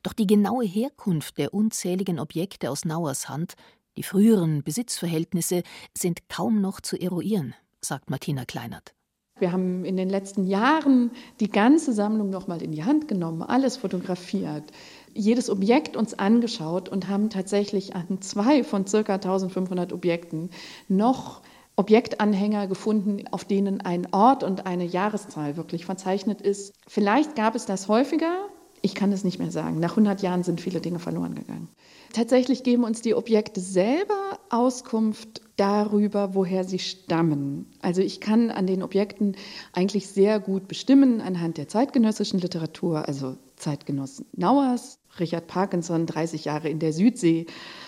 Doch 0.02 0.12
die 0.12 0.26
genaue 0.26 0.64
Herkunft 0.64 1.38
der 1.38 1.54
unzähligen 1.54 2.18
Objekte 2.18 2.68
aus 2.68 2.84
Nauers 2.84 3.28
Hand, 3.28 3.54
die 3.96 4.02
früheren 4.02 4.64
Besitzverhältnisse, 4.64 5.62
sind 5.96 6.28
kaum 6.28 6.60
noch 6.60 6.80
zu 6.80 7.00
eruieren, 7.00 7.54
sagt 7.80 8.10
Martina 8.10 8.44
Kleinert. 8.44 8.92
Wir 9.40 9.52
haben 9.52 9.86
in 9.86 9.96
den 9.96 10.10
letzten 10.10 10.46
Jahren 10.46 11.12
die 11.40 11.48
ganze 11.48 11.94
Sammlung 11.94 12.28
nochmal 12.28 12.60
in 12.60 12.72
die 12.72 12.84
Hand 12.84 13.08
genommen, 13.08 13.42
alles 13.42 13.78
fotografiert, 13.78 14.70
jedes 15.20 15.50
Objekt 15.50 15.96
uns 15.96 16.18
angeschaut 16.18 16.88
und 16.88 17.08
haben 17.08 17.30
tatsächlich 17.30 17.94
an 17.94 18.20
zwei 18.20 18.64
von 18.64 18.86
circa 18.86 19.14
1500 19.14 19.92
Objekten 19.92 20.50
noch 20.88 21.42
Objektanhänger 21.76 22.66
gefunden, 22.66 23.24
auf 23.30 23.44
denen 23.44 23.80
ein 23.80 24.08
Ort 24.12 24.42
und 24.42 24.66
eine 24.66 24.84
Jahreszahl 24.84 25.56
wirklich 25.56 25.86
verzeichnet 25.86 26.40
ist. 26.42 26.74
Vielleicht 26.86 27.36
gab 27.36 27.54
es 27.54 27.64
das 27.64 27.88
häufiger, 27.88 28.48
ich 28.82 28.94
kann 28.94 29.12
es 29.12 29.24
nicht 29.24 29.38
mehr 29.38 29.50
sagen. 29.50 29.78
Nach 29.78 29.92
100 29.92 30.22
Jahren 30.22 30.42
sind 30.42 30.60
viele 30.60 30.80
Dinge 30.80 30.98
verloren 30.98 31.34
gegangen. 31.34 31.68
Tatsächlich 32.12 32.62
geben 32.62 32.84
uns 32.84 33.02
die 33.02 33.14
Objekte 33.14 33.60
selber 33.60 34.38
Auskunft 34.48 35.42
darüber, 35.56 36.34
woher 36.34 36.64
sie 36.64 36.78
stammen. 36.78 37.70
Also 37.82 38.02
ich 38.02 38.20
kann 38.20 38.50
an 38.50 38.66
den 38.66 38.82
Objekten 38.82 39.36
eigentlich 39.72 40.08
sehr 40.08 40.40
gut 40.40 40.66
bestimmen 40.66 41.20
anhand 41.20 41.58
der 41.58 41.68
zeitgenössischen 41.68 42.40
Literatur, 42.40 43.06
also 43.06 43.36
Zeitgenossen 43.56 44.26
Nauers, 44.34 44.99
Richard 45.18 45.46
Parkinson, 45.46 46.06
30 46.06 46.44
Jahre 46.44 46.68
in 46.68 46.78
der 46.78 46.92
Südsee. 46.92 47.46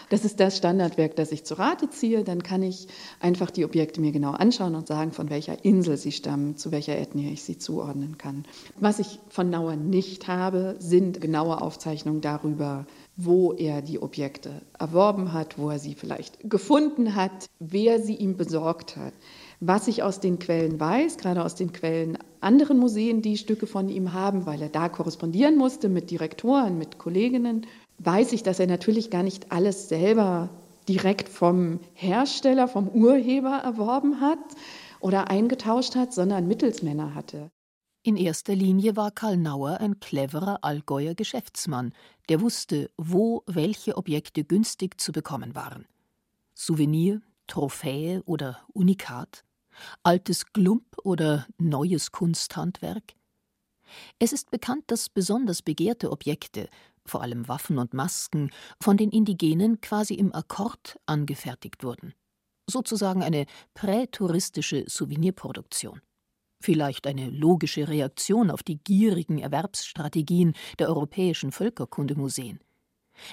Das 0.09 0.25
ist 0.25 0.41
das 0.41 0.57
Standardwerk, 0.57 1.17
das 1.17 1.33
ich 1.33 1.45
zu 1.45 1.55
Rate 1.55 1.89
ziehe. 1.89 2.25
Dann 2.25 2.43
kann 2.43 2.63
ich 2.63 2.89
einfach 3.21 3.51
die 3.51 3.65
Objekte 3.65 4.01
mir 4.01 4.13
genau 4.13 4.33
anschauen 4.33 4.75
und 4.75 4.87
sagen, 4.87 5.13
von 5.13 5.31
welcher 5.31 5.65
Insel 5.65 5.97
sie 5.97 6.13
stammen, 6.13 6.57
zu 6.57 6.73
welcher 6.73 6.99
Ethnie 6.99 7.33
ich 7.33 7.43
sie 7.43 7.59
zuordnen 7.59 8.19
kann. 8.19 8.45
Was 8.79 8.99
ich 8.99 9.21
von 9.29 9.49
Nauer 9.51 9.77
nicht 9.77 10.29
habe, 10.29 10.77
sind 10.79 11.21
genaue 11.21 11.63
Aufzeichnungen 11.63 12.21
darüber, 12.21 12.87
wo 13.17 13.53
er 13.53 13.83
die 13.83 14.01
Objekte 14.01 14.63
erworben 14.79 15.33
hat, 15.33 15.59
wo 15.59 15.71
er 15.71 15.79
sie 15.79 15.95
vielleicht 15.95 16.39
gefunden 16.49 17.15
hat, 17.15 17.49
wer 17.59 18.01
sie 18.01 18.15
ihm 18.15 18.37
besorgt 18.37 18.97
hat. 18.97 19.13
Was 19.65 19.87
ich 19.87 20.03
aus 20.03 20.19
den 20.19 20.41
Quellen 20.41 20.81
weiß, 20.81 21.19
gerade 21.19 21.45
aus 21.45 21.55
den 21.55 21.73
Quellen 21.73 22.19
anderen 22.41 22.79
Museen, 22.79 23.23
die 23.23 23.37
Stücke 23.37 23.69
von 23.69 23.89
ihm 23.89 24.13
haben, 24.13 24.45
weil 24.45 24.61
er 24.61 24.69
da 24.69 24.89
korrespondieren 24.89 25.57
musste 25.57 25.89
mit 25.89 26.11
Direktoren, 26.11 26.79
mit 26.79 26.99
Kolleginnen, 26.99 27.69
weiß 27.99 28.33
ich, 28.33 28.43
dass 28.43 28.59
er 28.59 28.67
natürlich 28.67 29.09
gar 29.09 29.23
nicht 29.23 29.53
alles 29.53 29.89
selber 29.89 30.51
direkt 30.89 31.29
vom 31.29 31.79
Hersteller, 31.95 32.67
vom 32.67 32.89
Urheber 32.89 33.61
erworben 33.63 34.21
hat 34.21 34.41
oder 34.99 35.31
eingetauscht 35.31 35.95
hat, 35.95 36.13
sondern 36.13 36.49
Mittelsmänner 36.49 37.15
hatte. 37.15 37.53
In 38.03 38.17
erster 38.17 38.57
Linie 38.57 38.97
war 38.97 39.13
Karl 39.13 39.37
Nauer 39.37 39.79
ein 39.79 40.01
cleverer 40.01 40.59
Allgäuer 40.63 41.15
Geschäftsmann, 41.15 41.93
der 42.29 42.41
wusste, 42.41 42.91
wo 42.97 43.45
welche 43.47 43.97
Objekte 43.97 44.43
günstig 44.43 45.01
zu 45.01 45.13
bekommen 45.13 45.55
waren. 45.55 45.87
Souvenir, 46.53 47.23
Trophäe 47.47 48.23
oder 48.25 48.59
Unikat, 48.73 49.45
altes 50.03 50.53
Glump 50.53 50.97
oder 51.05 51.47
neues 51.59 52.13
Kunsthandwerk. 52.13 53.15
Es 54.19 54.33
ist 54.33 54.51
bekannt, 54.51 54.85
dass 54.87 55.09
besonders 55.09 55.63
begehrte 55.63 56.11
Objekte, 56.11 56.69
vor 57.05 57.23
allem 57.23 57.49
Waffen 57.49 57.79
und 57.79 57.95
Masken, 57.95 58.51
von 58.81 58.97
den 58.97 59.11
Indigenen 59.11 59.81
quasi 59.81 60.15
im 60.15 60.35
Akkord 60.35 60.99
angefertigt 61.07 61.85
wurden. 61.85 62.15
Sozusagen 62.71 63.23
eine 63.23 63.47
prätouristische 63.75 64.85
Souvenirproduktion 64.89 66.01
vielleicht 66.63 67.07
eine 67.07 67.29
logische 67.29 67.89
Reaktion 67.89 68.51
auf 68.51 68.63
die 68.63 68.79
gierigen 68.79 69.39
Erwerbsstrategien 69.39 70.55
der 70.79 70.89
europäischen 70.89 71.53
Völkerkundemuseen. 71.53 72.61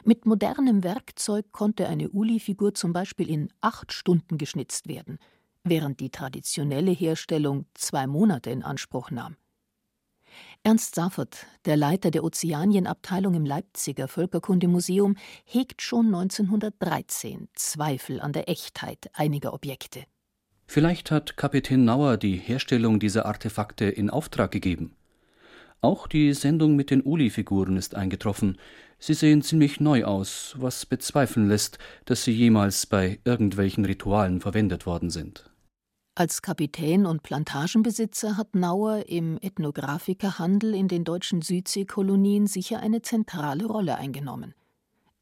Mit 0.04 0.26
modernem 0.26 0.84
Werkzeug 0.84 1.52
konnte 1.52 1.88
eine 1.88 2.10
Uli-Figur 2.10 2.74
zum 2.74 2.92
Beispiel 2.92 3.30
in 3.30 3.50
acht 3.62 3.94
Stunden 3.94 4.38
geschnitzt 4.38 4.88
werden, 4.88 5.20
während 5.64 6.00
die 6.00 6.10
traditionelle 6.10 6.92
Herstellung 6.92 7.66
zwei 7.74 8.08
Monate 8.08 8.50
in 8.50 8.64
Anspruch 8.64 9.12
nahm. 9.12 9.36
Ernst 10.64 10.96
Saffert, 10.96 11.46
der 11.66 11.78
Leiter 11.78 12.12
der 12.12 12.24
Ozeanienabteilung 12.24 13.34
im 13.34 13.46
Leipziger 13.46 14.08
Völkerkundemuseum, 14.08 15.16
hegt 15.46 15.82
schon 15.82 16.08
1913 16.08 17.48
Zweifel 17.54 18.20
an 18.20 18.34
der 18.34 18.50
Echtheit 18.50 19.10
einiger 19.14 19.54
Objekte. 19.54 20.04
Vielleicht 20.68 21.12
hat 21.12 21.38
Kapitän 21.38 21.86
Nauer 21.86 22.18
die 22.18 22.36
Herstellung 22.36 23.00
dieser 23.00 23.26
Artefakte 23.26 23.86
in 23.86 24.10
Auftrag 24.10 24.52
gegeben. 24.52 24.96
Auch 25.82 26.08
die 26.08 26.34
Sendung 26.34 26.76
mit 26.76 26.92
den 26.92 27.02
Uli-Figuren 27.02 27.78
ist 27.78 27.96
eingetroffen. 27.96 28.58
Sie 29.00 29.14
sehen 29.14 29.42
ziemlich 29.42 29.80
neu 29.80 30.04
aus, 30.04 30.56
was 30.60 30.86
bezweifeln 30.86 31.48
lässt, 31.48 31.80
dass 32.04 32.26
sie 32.26 32.34
jemals 32.34 32.86
bei 32.86 33.20
irgendwelchen 33.24 33.86
Ritualen 33.86 34.42
verwendet 34.42 34.86
worden 34.86 35.10
sind. 35.10 35.49
Als 36.20 36.42
Kapitän 36.42 37.06
und 37.06 37.24
Plantagenbesitzer 37.24 38.36
hat 38.36 38.54
Nauer 38.54 39.06
im 39.08 39.38
Ethnographikerhandel 39.42 40.76
in 40.76 40.90
den 40.90 41.06
deutschen 41.06 41.42
Südseekolonien 41.42 42.46
sicher 42.46 42.82
eine 42.82 43.02
zentrale 43.02 43.66
Rolle 43.66 43.96
eingenommen. 43.96 44.54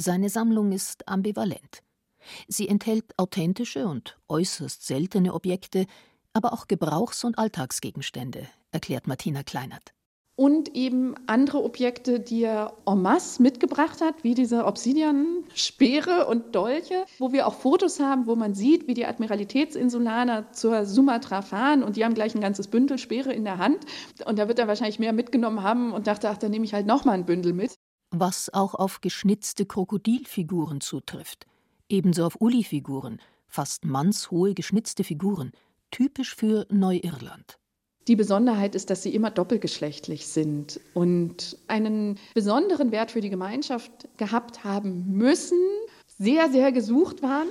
Seine 0.01 0.32
Sammlung 0.32 0.72
ist 0.72 1.08
ambivalent. 1.08 1.84
Sie 2.48 2.68
enthält 2.68 3.13
authentische 3.20 3.88
und 3.88 4.18
äußerst 4.27 4.88
seltene 4.88 5.36
Objekte, 5.36 5.86
aber 6.34 6.51
auch 6.51 6.68
Gebrauchs- 6.68 7.24
und 7.24 7.38
Alltagsgegenstände, 7.38 8.48
erklärt 8.72 9.06
Martina 9.06 9.44
Kleinert. 9.44 9.94
Und 10.38 10.75
eben 10.75 11.15
andere 11.25 11.62
Objekte, 11.63 12.22
die 12.22 12.44
er 12.44 12.77
en 12.86 13.01
masse 13.01 13.41
mitgebracht 13.41 14.00
hat, 14.00 14.24
wie 14.24 14.36
diese 14.36 14.65
Obsidian-Speere 14.65 16.27
und 16.27 16.56
Dolche, 16.56 17.06
wo 17.17 17.34
wir 17.34 17.48
auch 17.48 17.56
Fotos 17.56 18.00
haben, 18.00 18.27
wo 18.27 18.36
man 18.36 18.53
sieht, 18.53 18.88
wie 18.88 18.94
die 18.94 19.06
Admiralitätsinsulaner 19.06 20.53
zur 20.53 20.86
Sumatra 20.86 21.41
fahren 21.41 21.84
und 21.84 21.98
die 21.98 22.06
haben 22.06 22.13
gleich 22.13 22.36
ein 22.36 22.41
ganzes 22.41 22.67
Bündel 22.67 22.98
Speere 22.98 23.34
in 23.34 23.44
der 23.44 23.58
Hand. 23.58 23.79
Und 24.25 24.39
da 24.39 24.48
wird 24.48 24.60
er 24.60 24.70
wahrscheinlich 24.70 25.00
mehr 25.00 25.12
mitgenommen 25.12 25.63
haben 25.63 25.91
und 25.91 26.08
dachte, 26.08 26.29
ach, 26.29 26.38
dann 26.38 26.51
nehme 26.51 26.65
ich 26.65 26.74
halt 26.74 26.86
nochmal 26.86 27.15
ein 27.15 27.25
Bündel 27.25 27.53
mit. 27.53 27.75
Was 28.12 28.53
auch 28.53 28.75
auf 28.75 29.01
geschnitzte 29.01 29.65
Krokodilfiguren 29.65 30.79
zutrifft 30.79 31.48
ebenso 31.89 32.25
auf 32.25 32.39
Uli-Figuren, 32.39 33.20
fast 33.48 33.86
mannshohe 33.86 34.53
geschnitzte 34.53 35.03
Figuren, 35.03 35.51
typisch 35.91 36.36
für 36.36 36.65
Neuirland. 36.70 37.60
Die 38.08 38.16
Besonderheit 38.16 38.74
ist, 38.74 38.90
dass 38.90 39.04
sie 39.04 39.14
immer 39.14 39.32
doppelgeschlechtlich 39.32 40.28
sind 40.28 40.80
und 40.94 41.58
einen 41.68 42.18
besonderen 42.34 42.92
Wert 42.92 43.12
für 43.12 43.20
die 43.20 43.30
Gemeinschaft 43.30 44.08
gehabt 44.16 44.64
haben 44.64 45.06
müssen, 45.10 45.60
sehr, 46.18 46.50
sehr 46.50 46.72
gesucht 46.72 47.22
waren. 47.22 47.48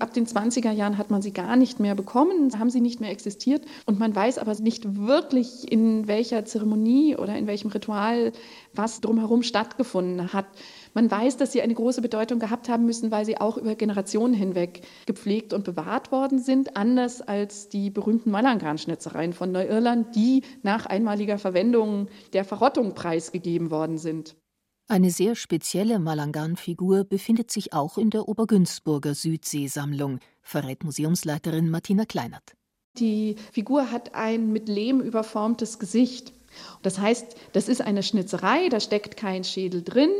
Ab 0.00 0.14
den 0.14 0.26
20er 0.26 0.72
Jahren 0.72 0.96
hat 0.96 1.10
man 1.10 1.20
sie 1.20 1.32
gar 1.32 1.56
nicht 1.56 1.78
mehr 1.78 1.94
bekommen, 1.94 2.58
haben 2.58 2.70
sie 2.70 2.80
nicht 2.80 3.00
mehr 3.00 3.10
existiert. 3.10 3.66
Und 3.84 3.98
man 3.98 4.14
weiß 4.14 4.38
aber 4.38 4.54
nicht 4.54 4.96
wirklich, 4.96 5.70
in 5.70 6.08
welcher 6.08 6.44
Zeremonie 6.46 7.16
oder 7.16 7.36
in 7.36 7.46
welchem 7.46 7.70
Ritual 7.70 8.32
was 8.72 9.02
drumherum 9.02 9.42
stattgefunden 9.42 10.32
hat. 10.32 10.46
Man 10.94 11.10
weiß, 11.10 11.36
dass 11.36 11.52
sie 11.52 11.62
eine 11.62 11.74
große 11.74 12.02
Bedeutung 12.02 12.38
gehabt 12.38 12.68
haben 12.68 12.84
müssen, 12.84 13.10
weil 13.10 13.24
sie 13.24 13.40
auch 13.40 13.56
über 13.56 13.74
Generationen 13.74 14.34
hinweg 14.34 14.82
gepflegt 15.06 15.52
und 15.52 15.64
bewahrt 15.64 16.10
worden 16.10 16.38
sind, 16.38 16.76
anders 16.76 17.22
als 17.22 17.68
die 17.68 17.90
berühmten 17.90 18.30
Malangan-Schnitzereien 18.30 19.32
von 19.32 19.52
Neuirland, 19.52 20.14
die 20.16 20.42
nach 20.62 20.86
einmaliger 20.86 21.38
Verwendung 21.38 22.08
der 22.32 22.44
Verrottung 22.44 22.94
preisgegeben 22.94 23.70
worden 23.70 23.98
sind. 23.98 24.36
Eine 24.88 25.10
sehr 25.10 25.36
spezielle 25.36 26.00
Malangan-Figur 26.00 27.04
befindet 27.04 27.52
sich 27.52 27.72
auch 27.72 27.96
in 27.96 28.10
der 28.10 28.28
Obergünzburger 28.28 29.14
Südseesammlung, 29.14 30.18
verrät 30.42 30.82
Museumsleiterin 30.82 31.70
Martina 31.70 32.06
Kleinert. 32.06 32.56
Die 32.98 33.36
Figur 33.52 33.92
hat 33.92 34.16
ein 34.16 34.52
mit 34.52 34.68
Lehm 34.68 35.00
überformtes 35.00 35.78
Gesicht. 35.78 36.32
Das 36.82 36.98
heißt, 36.98 37.36
das 37.52 37.68
ist 37.68 37.80
eine 37.80 38.02
Schnitzerei, 38.02 38.68
da 38.68 38.80
steckt 38.80 39.16
kein 39.16 39.44
Schädel 39.44 39.82
drin. 39.82 40.10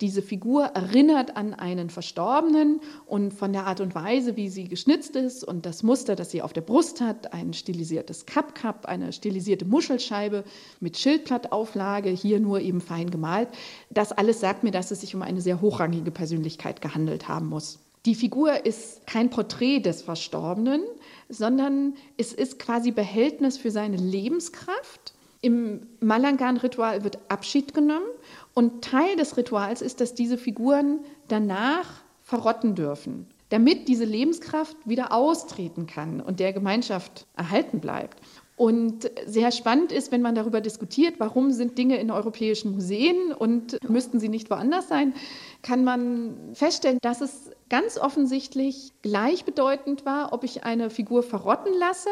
Diese 0.00 0.22
Figur 0.22 0.64
erinnert 0.64 1.36
an 1.36 1.54
einen 1.54 1.90
Verstorbenen 1.90 2.80
und 3.06 3.32
von 3.32 3.52
der 3.52 3.66
Art 3.66 3.80
und 3.80 3.94
Weise, 3.94 4.36
wie 4.36 4.48
sie 4.48 4.68
geschnitzt 4.68 5.16
ist 5.16 5.44
und 5.44 5.66
das 5.66 5.82
Muster, 5.82 6.16
das 6.16 6.30
sie 6.30 6.42
auf 6.42 6.52
der 6.52 6.60
Brust 6.60 7.00
hat, 7.00 7.32
ein 7.32 7.52
stilisiertes 7.52 8.26
Kapp-Kapp, 8.26 8.86
eine 8.86 9.12
stilisierte 9.12 9.64
Muschelscheibe 9.64 10.44
mit 10.80 10.98
Schildblattauflage, 10.98 12.10
hier 12.10 12.40
nur 12.40 12.60
eben 12.60 12.80
fein 12.80 13.10
gemalt. 13.10 13.48
Das 13.90 14.12
alles 14.12 14.40
sagt 14.40 14.62
mir, 14.62 14.70
dass 14.70 14.90
es 14.90 15.00
sich 15.00 15.14
um 15.14 15.22
eine 15.22 15.40
sehr 15.40 15.60
hochrangige 15.60 16.10
Persönlichkeit 16.10 16.80
gehandelt 16.80 17.28
haben 17.28 17.48
muss. 17.48 17.80
Die 18.06 18.14
Figur 18.14 18.64
ist 18.64 19.06
kein 19.06 19.28
Porträt 19.28 19.80
des 19.80 20.00
Verstorbenen, 20.00 20.82
sondern 21.28 21.94
es 22.16 22.32
ist 22.32 22.58
quasi 22.58 22.92
Behältnis 22.92 23.58
für 23.58 23.70
seine 23.70 23.98
Lebenskraft 23.98 25.09
im 25.40 25.86
Malangan-Ritual 26.00 27.02
wird 27.04 27.18
Abschied 27.30 27.72
genommen 27.74 28.06
und 28.54 28.84
Teil 28.84 29.16
des 29.16 29.36
Rituals 29.36 29.80
ist, 29.80 30.00
dass 30.00 30.14
diese 30.14 30.36
Figuren 30.36 31.00
danach 31.28 32.02
verrotten 32.22 32.74
dürfen, 32.74 33.26
damit 33.48 33.88
diese 33.88 34.04
Lebenskraft 34.04 34.76
wieder 34.84 35.12
austreten 35.12 35.86
kann 35.86 36.20
und 36.20 36.40
der 36.40 36.52
Gemeinschaft 36.52 37.26
erhalten 37.36 37.80
bleibt. 37.80 38.20
Und 38.60 39.10
sehr 39.24 39.52
spannend 39.52 39.90
ist, 39.90 40.12
wenn 40.12 40.20
man 40.20 40.34
darüber 40.34 40.60
diskutiert, 40.60 41.14
warum 41.16 41.50
sind 41.50 41.78
Dinge 41.78 41.96
in 41.96 42.10
europäischen 42.10 42.72
Museen 42.72 43.32
und 43.32 43.78
müssten 43.88 44.20
sie 44.20 44.28
nicht 44.28 44.50
woanders 44.50 44.86
sein, 44.86 45.14
kann 45.62 45.82
man 45.82 46.36
feststellen, 46.52 46.98
dass 47.00 47.22
es 47.22 47.52
ganz 47.70 47.96
offensichtlich 47.96 48.92
gleichbedeutend 49.00 50.04
war, 50.04 50.34
ob 50.34 50.44
ich 50.44 50.62
eine 50.62 50.90
Figur 50.90 51.22
verrotten 51.22 51.72
lasse 51.78 52.10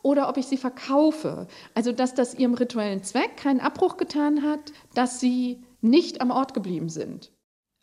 oder 0.00 0.30
ob 0.30 0.38
ich 0.38 0.46
sie 0.46 0.56
verkaufe. 0.56 1.48
Also 1.74 1.92
dass 1.92 2.14
das 2.14 2.34
ihrem 2.34 2.54
rituellen 2.54 3.02
Zweck 3.02 3.36
keinen 3.36 3.60
Abbruch 3.60 3.98
getan 3.98 4.42
hat, 4.42 4.72
dass 4.94 5.20
sie 5.20 5.58
nicht 5.82 6.22
am 6.22 6.30
Ort 6.30 6.54
geblieben 6.54 6.88
sind. 6.88 7.30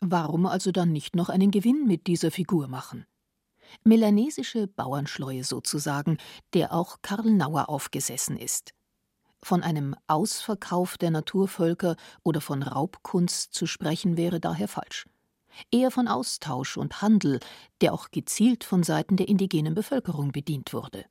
Warum 0.00 0.46
also 0.46 0.72
dann 0.72 0.90
nicht 0.90 1.14
noch 1.14 1.28
einen 1.28 1.52
Gewinn 1.52 1.86
mit 1.86 2.08
dieser 2.08 2.32
Figur 2.32 2.66
machen? 2.66 3.06
Melanesische 3.84 4.66
Bauernschleue 4.66 5.44
sozusagen, 5.44 6.18
der 6.54 6.72
auch 6.72 6.98
Karl 7.02 7.30
Nauer 7.30 7.68
aufgesessen 7.68 8.36
ist. 8.36 8.72
Von 9.42 9.62
einem 9.62 9.94
Ausverkauf 10.08 10.98
der 10.98 11.10
Naturvölker 11.10 11.96
oder 12.24 12.40
von 12.40 12.62
Raubkunst 12.62 13.54
zu 13.54 13.66
sprechen 13.66 14.16
wäre 14.16 14.40
daher 14.40 14.68
falsch. 14.68 15.06
Eher 15.70 15.90
von 15.90 16.08
Austausch 16.08 16.76
und 16.76 17.02
Handel, 17.02 17.40
der 17.80 17.92
auch 17.92 18.10
gezielt 18.10 18.64
von 18.64 18.82
Seiten 18.82 19.16
der 19.16 19.28
indigenen 19.28 19.74
Bevölkerung 19.74 20.32
bedient 20.32 20.72
wurde. 20.72 21.04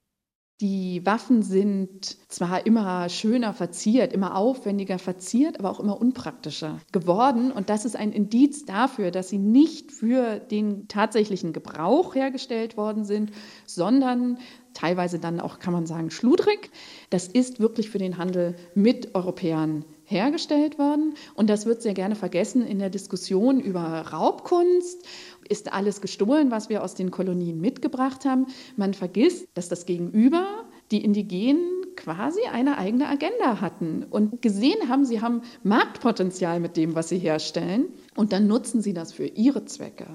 Die 0.60 1.06
Waffen 1.06 1.44
sind 1.44 2.18
zwar 2.30 2.66
immer 2.66 3.10
schöner 3.10 3.54
verziert, 3.54 4.12
immer 4.12 4.36
aufwendiger 4.36 4.98
verziert, 4.98 5.60
aber 5.60 5.70
auch 5.70 5.80
immer 5.80 6.02
unpraktischer 6.02 6.80
geworden. 6.92 7.52
Und 7.52 7.70
das 7.70 7.86
ist 7.86 7.96
ein 7.96 8.12
Indiz 8.12 8.66
dafür, 8.66 9.12
dass 9.12 9.30
sie 9.30 9.38
nicht 9.38 9.92
für 9.92 10.40
den 10.40 10.88
tatsächlichen 10.88 11.54
Gebrauch 11.54 12.16
hergestellt 12.16 12.76
worden 12.76 13.06
sind, 13.06 13.32
sondern 13.68 14.40
teilweise 14.74 15.20
dann 15.20 15.40
auch, 15.40 15.60
kann 15.60 15.74
man 15.74 15.86
sagen, 15.86 16.10
schludrig. 16.10 16.72
Das 17.12 17.28
ist 17.28 17.60
wirklich 17.60 17.92
für 17.92 18.00
den 18.00 18.18
Handel 18.18 18.56
mit 18.74 19.14
Europäern 19.14 19.86
hergestellt 20.06 20.80
worden. 20.80 21.16
Und 21.36 21.50
das 21.50 21.66
wird 21.66 21.82
sehr 21.82 21.94
gerne 21.94 22.16
vergessen 22.16 22.66
in 22.66 22.80
der 22.80 22.90
Diskussion 22.90 23.60
über 23.60 23.82
Raubkunst. 23.82 25.06
Ist 25.50 25.72
alles 25.74 26.02
gestohlen, 26.02 26.52
was 26.52 26.70
wir 26.70 26.84
aus 26.84 26.96
den 26.96 27.12
Kolonien 27.12 27.60
mitgebracht 27.62 28.26
haben? 28.26 28.48
Man 28.76 28.94
vergisst, 28.94 29.48
dass 29.54 29.70
das 29.70 29.86
Gegenüber, 29.86 30.66
die 30.92 31.04
Indigenen, 31.04 31.78
quasi 31.98 32.42
eine 32.50 32.78
eigene 32.78 33.08
Agenda 33.08 33.60
hatten 33.60 34.06
und 34.10 34.42
gesehen 34.42 34.88
haben, 34.88 35.04
sie 35.04 35.20
haben 35.20 35.42
Marktpotenzial 35.64 36.60
mit 36.62 36.78
dem, 36.78 36.96
was 36.96 37.10
sie 37.10 37.18
herstellen. 37.18 37.88
Und 38.16 38.32
dann 38.32 38.48
nutzen 38.48 38.82
sie 38.82 38.94
das 38.94 39.12
für 39.12 39.26
ihre 39.26 39.66
Zwecke. 39.66 40.08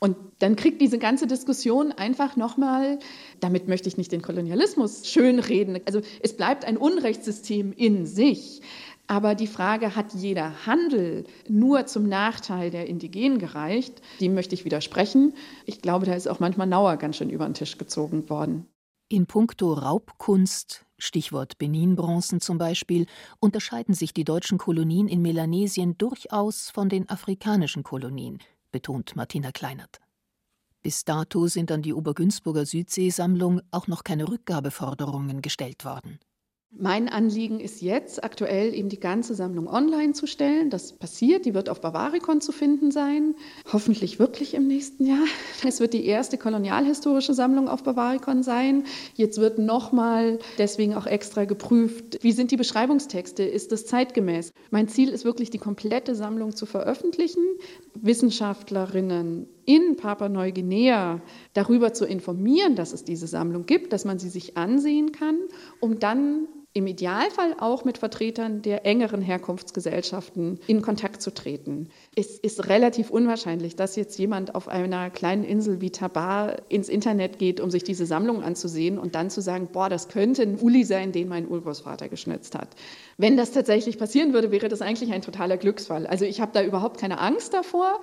Und 0.00 0.16
dann 0.40 0.56
kriegt 0.56 0.80
diese 0.80 0.98
ganze 0.98 1.26
Diskussion 1.26 1.92
einfach 1.92 2.36
nochmal, 2.36 2.98
damit 3.40 3.68
möchte 3.68 3.88
ich 3.88 3.96
nicht 3.96 4.12
den 4.12 4.22
Kolonialismus 4.22 5.06
schönreden, 5.06 5.78
also 5.86 6.00
es 6.22 6.36
bleibt 6.36 6.64
ein 6.64 6.76
Unrechtssystem 6.76 7.72
in 7.72 8.06
sich. 8.06 8.60
Aber 9.08 9.34
die 9.34 9.46
Frage, 9.46 9.96
hat 9.96 10.12
jeder 10.12 10.66
Handel 10.66 11.24
nur 11.48 11.86
zum 11.86 12.08
Nachteil 12.08 12.70
der 12.70 12.86
Indigenen 12.86 13.38
gereicht, 13.38 14.02
dem 14.20 14.34
möchte 14.34 14.54
ich 14.54 14.66
widersprechen. 14.66 15.34
Ich 15.64 15.80
glaube, 15.80 16.04
da 16.04 16.12
ist 16.12 16.28
auch 16.28 16.40
manchmal 16.40 16.66
Nauer 16.66 16.98
ganz 16.98 17.16
schön 17.16 17.30
über 17.30 17.46
den 17.46 17.54
Tisch 17.54 17.78
gezogen 17.78 18.28
worden. 18.28 18.66
In 19.08 19.26
puncto 19.26 19.72
Raubkunst, 19.72 20.84
Stichwort 20.98 21.56
Benin-Bronzen 21.56 22.42
zum 22.42 22.58
Beispiel, 22.58 23.06
unterscheiden 23.40 23.94
sich 23.94 24.12
die 24.12 24.24
deutschen 24.24 24.58
Kolonien 24.58 25.08
in 25.08 25.22
Melanesien 25.22 25.96
durchaus 25.96 26.68
von 26.68 26.90
den 26.90 27.08
afrikanischen 27.08 27.84
Kolonien, 27.84 28.40
betont 28.72 29.16
Martina 29.16 29.52
Kleinert. 29.52 30.00
Bis 30.82 31.06
dato 31.06 31.46
sind 31.46 31.72
an 31.72 31.80
die 31.80 31.94
Obergünzburger 31.94 32.66
Südseesammlung 32.66 33.62
auch 33.70 33.86
noch 33.86 34.04
keine 34.04 34.28
Rückgabeforderungen 34.28 35.40
gestellt 35.40 35.86
worden. 35.86 36.18
Mein 36.70 37.08
Anliegen 37.08 37.60
ist 37.60 37.80
jetzt 37.80 38.22
aktuell 38.22 38.74
eben 38.74 38.90
die 38.90 39.00
ganze 39.00 39.34
Sammlung 39.34 39.68
online 39.68 40.12
zu 40.12 40.26
stellen. 40.26 40.68
Das 40.68 40.92
passiert, 40.92 41.46
die 41.46 41.54
wird 41.54 41.70
auf 41.70 41.80
Bavaricon 41.80 42.42
zu 42.42 42.52
finden 42.52 42.90
sein, 42.90 43.34
hoffentlich 43.72 44.18
wirklich 44.18 44.52
im 44.52 44.66
nächsten 44.66 45.06
Jahr. 45.06 45.24
Es 45.66 45.80
wird 45.80 45.94
die 45.94 46.04
erste 46.04 46.36
kolonialhistorische 46.36 47.32
Sammlung 47.32 47.68
auf 47.68 47.82
Bavaricon 47.82 48.42
sein. 48.42 48.84
Jetzt 49.14 49.38
wird 49.38 49.58
nochmal 49.58 50.38
deswegen 50.58 50.94
auch 50.94 51.06
extra 51.06 51.46
geprüft, 51.46 52.18
wie 52.22 52.32
sind 52.32 52.50
die 52.50 52.56
Beschreibungstexte, 52.56 53.42
ist 53.42 53.72
das 53.72 53.86
zeitgemäß. 53.86 54.52
Mein 54.70 54.88
Ziel 54.88 55.08
ist 55.08 55.24
wirklich, 55.24 55.48
die 55.48 55.58
komplette 55.58 56.14
Sammlung 56.14 56.54
zu 56.54 56.66
veröffentlichen, 56.66 57.42
Wissenschaftlerinnen 57.94 59.48
in 59.64 59.96
Papua-Neuguinea 59.96 61.22
darüber 61.54 61.92
zu 61.92 62.06
informieren, 62.06 62.76
dass 62.76 62.92
es 62.92 63.04
diese 63.04 63.26
Sammlung 63.26 63.66
gibt, 63.66 63.92
dass 63.92 64.04
man 64.04 64.18
sie 64.18 64.28
sich 64.28 64.56
ansehen 64.56 65.12
kann, 65.12 65.38
um 65.80 65.98
dann 65.98 66.46
im 66.74 66.86
Idealfall 66.86 67.56
auch 67.58 67.84
mit 67.84 67.98
Vertretern 67.98 68.62
der 68.62 68.84
engeren 68.86 69.22
Herkunftsgesellschaften 69.22 70.60
in 70.66 70.82
Kontakt 70.82 71.22
zu 71.22 71.32
treten. 71.32 71.88
Es 72.14 72.38
ist 72.38 72.68
relativ 72.68 73.10
unwahrscheinlich, 73.10 73.74
dass 73.74 73.96
jetzt 73.96 74.18
jemand 74.18 74.54
auf 74.54 74.68
einer 74.68 75.10
kleinen 75.10 75.44
Insel 75.44 75.80
wie 75.80 75.90
Tabar 75.90 76.56
ins 76.68 76.88
Internet 76.88 77.38
geht, 77.38 77.60
um 77.60 77.70
sich 77.70 77.84
diese 77.84 78.06
Sammlung 78.06 78.42
anzusehen 78.42 78.98
und 78.98 79.14
dann 79.14 79.30
zu 79.30 79.40
sagen, 79.40 79.68
boah, 79.72 79.88
das 79.88 80.08
könnte 80.08 80.42
ein 80.42 80.58
Uli 80.58 80.84
sein, 80.84 81.10
den 81.10 81.28
mein 81.28 81.48
Urgroßvater 81.48 82.08
geschnitzt 82.08 82.54
hat. 82.54 82.68
Wenn 83.16 83.36
das 83.36 83.50
tatsächlich 83.50 83.98
passieren 83.98 84.32
würde, 84.32 84.50
wäre 84.50 84.68
das 84.68 84.82
eigentlich 84.82 85.12
ein 85.12 85.22
totaler 85.22 85.56
Glücksfall. 85.56 86.06
Also 86.06 86.26
ich 86.26 86.40
habe 86.40 86.52
da 86.52 86.62
überhaupt 86.62 87.00
keine 87.00 87.18
Angst 87.18 87.54
davor. 87.54 88.00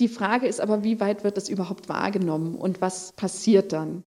Die 0.00 0.08
Frage 0.08 0.46
ist 0.46 0.60
aber, 0.60 0.82
wie 0.82 1.00
weit 1.00 1.22
wird 1.22 1.36
das 1.36 1.48
überhaupt 1.48 1.88
wahrgenommen 1.88 2.56
und 2.56 2.80
was 2.80 3.12
passiert 3.12 3.72
dann? 3.72 4.02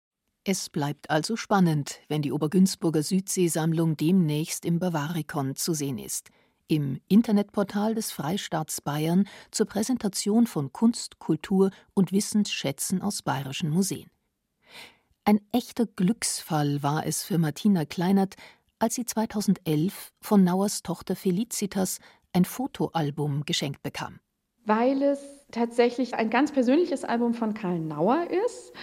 Es 0.48 0.70
bleibt 0.70 1.10
also 1.10 1.36
spannend, 1.36 2.02
wenn 2.08 2.22
die 2.22 2.32
Obergünzburger 2.32 3.02
Südseesammlung 3.02 3.98
demnächst 3.98 4.64
im 4.64 4.78
Bavarikon 4.78 5.56
zu 5.56 5.74
sehen 5.74 5.98
ist, 5.98 6.30
im 6.68 7.02
Internetportal 7.08 7.96
des 7.96 8.12
Freistaats 8.12 8.80
Bayern 8.80 9.28
zur 9.50 9.66
Präsentation 9.66 10.46
von 10.46 10.72
Kunst, 10.72 11.18
Kultur 11.18 11.72
und 11.96 12.12
Wissensschätzen 12.12 13.02
aus 13.02 13.24
bayerischen 13.24 13.72
Museen. 13.72 14.12
Ein 15.24 15.42
echter 15.52 15.88
Glücksfall 15.88 16.84
war 16.84 17.08
es 17.08 17.24
für 17.24 17.40
Martina 17.40 17.86
Kleinert, 17.86 18.36
als 18.78 18.94
sie 18.94 19.06
2011 19.06 20.14
von 20.22 20.44
Nauers 20.44 20.84
Tochter 20.84 21.16
Felicitas 21.16 21.98
ein 22.34 22.46
Fotoalbum 22.46 23.46
geschenkt 23.46 23.82
bekam. 23.82 24.20
Weil 24.64 25.02
es 25.02 25.48
tatsächlich 25.50 26.14
ein 26.14 26.30
ganz 26.30 26.52
persönliches 26.52 27.04
Album 27.04 27.34
von 27.34 27.56
Karl 27.56 27.80
Nauer 27.80 28.28
ist. 28.46 28.74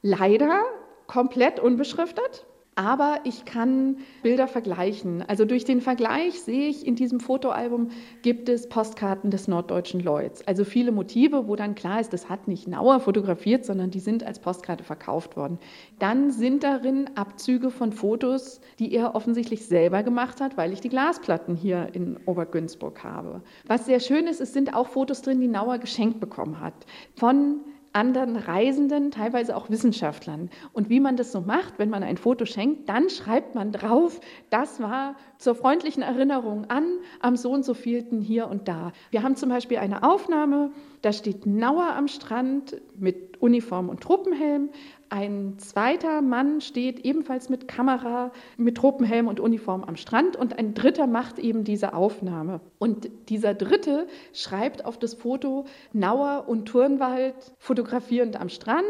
Leider 0.00 0.62
komplett 1.08 1.58
unbeschriftet. 1.58 2.46
Aber 2.78 3.18
ich 3.24 3.44
kann 3.44 3.96
Bilder 4.22 4.46
vergleichen. 4.46 5.24
Also 5.26 5.44
durch 5.44 5.64
den 5.64 5.80
Vergleich 5.80 6.40
sehe 6.42 6.68
ich, 6.68 6.86
in 6.86 6.94
diesem 6.94 7.18
Fotoalbum 7.18 7.88
gibt 8.22 8.48
es 8.48 8.68
Postkarten 8.68 9.32
des 9.32 9.48
norddeutschen 9.48 9.98
Lloyds. 9.98 10.46
Also 10.46 10.62
viele 10.62 10.92
Motive, 10.92 11.48
wo 11.48 11.56
dann 11.56 11.74
klar 11.74 12.00
ist, 12.00 12.12
das 12.12 12.28
hat 12.28 12.46
nicht 12.46 12.68
Nauer 12.68 13.00
fotografiert, 13.00 13.64
sondern 13.64 13.90
die 13.90 13.98
sind 13.98 14.22
als 14.22 14.38
Postkarte 14.38 14.84
verkauft 14.84 15.36
worden. 15.36 15.58
Dann 15.98 16.30
sind 16.30 16.62
darin 16.62 17.10
Abzüge 17.16 17.72
von 17.72 17.90
Fotos, 17.90 18.60
die 18.78 18.92
er 18.94 19.16
offensichtlich 19.16 19.66
selber 19.66 20.04
gemacht 20.04 20.40
hat, 20.40 20.56
weil 20.56 20.72
ich 20.72 20.80
die 20.80 20.88
Glasplatten 20.88 21.56
hier 21.56 21.88
in 21.94 22.16
Obergünzburg 22.26 23.02
habe. 23.02 23.42
Was 23.66 23.86
sehr 23.86 23.98
schön 23.98 24.28
ist, 24.28 24.40
es 24.40 24.52
sind 24.52 24.72
auch 24.72 24.86
Fotos 24.86 25.22
drin, 25.22 25.40
die 25.40 25.48
Nauer 25.48 25.78
geschenkt 25.78 26.20
bekommen 26.20 26.60
hat. 26.60 26.86
Von 27.16 27.56
anderen 27.98 28.36
Reisenden, 28.36 29.10
teilweise 29.10 29.56
auch 29.56 29.70
Wissenschaftlern. 29.70 30.50
Und 30.72 30.88
wie 30.88 31.00
man 31.00 31.16
das 31.16 31.32
so 31.32 31.40
macht, 31.40 31.78
wenn 31.78 31.90
man 31.90 32.04
ein 32.04 32.16
Foto 32.16 32.44
schenkt, 32.44 32.88
dann 32.88 33.10
schreibt 33.10 33.56
man 33.56 33.72
drauf, 33.72 34.20
das 34.50 34.80
war 34.80 35.16
zur 35.36 35.56
freundlichen 35.56 36.04
Erinnerung 36.04 36.70
an 36.70 36.84
am 37.20 37.36
so 37.36 37.50
und 37.50 37.64
so 37.64 37.74
vielten 37.74 38.20
hier 38.20 38.46
und 38.46 38.68
da. 38.68 38.92
Wir 39.10 39.24
haben 39.24 39.34
zum 39.34 39.48
Beispiel 39.48 39.78
eine 39.78 40.04
Aufnahme, 40.04 40.70
da 41.02 41.12
steht 41.12 41.46
Nauer 41.46 41.94
am 41.96 42.08
Strand 42.08 42.80
mit 42.96 43.40
Uniform 43.40 43.88
und 43.88 44.00
Truppenhelm. 44.00 44.70
Ein 45.10 45.54
zweiter 45.58 46.20
Mann 46.22 46.60
steht 46.60 47.04
ebenfalls 47.04 47.48
mit 47.48 47.68
Kamera, 47.68 48.32
mit 48.56 48.76
Tropenhelm 48.76 49.28
und 49.28 49.40
Uniform 49.40 49.84
am 49.84 49.96
Strand 49.96 50.36
und 50.36 50.58
ein 50.58 50.74
dritter 50.74 51.06
macht 51.06 51.38
eben 51.38 51.64
diese 51.64 51.94
Aufnahme. 51.94 52.60
Und 52.78 53.08
dieser 53.28 53.54
dritte 53.54 54.06
schreibt 54.32 54.84
auf 54.84 54.98
das 54.98 55.14
Foto 55.14 55.64
Nauer 55.92 56.44
und 56.46 56.66
Turnwald 56.66 57.34
fotografierend 57.58 58.38
am 58.40 58.48
Strand, 58.48 58.84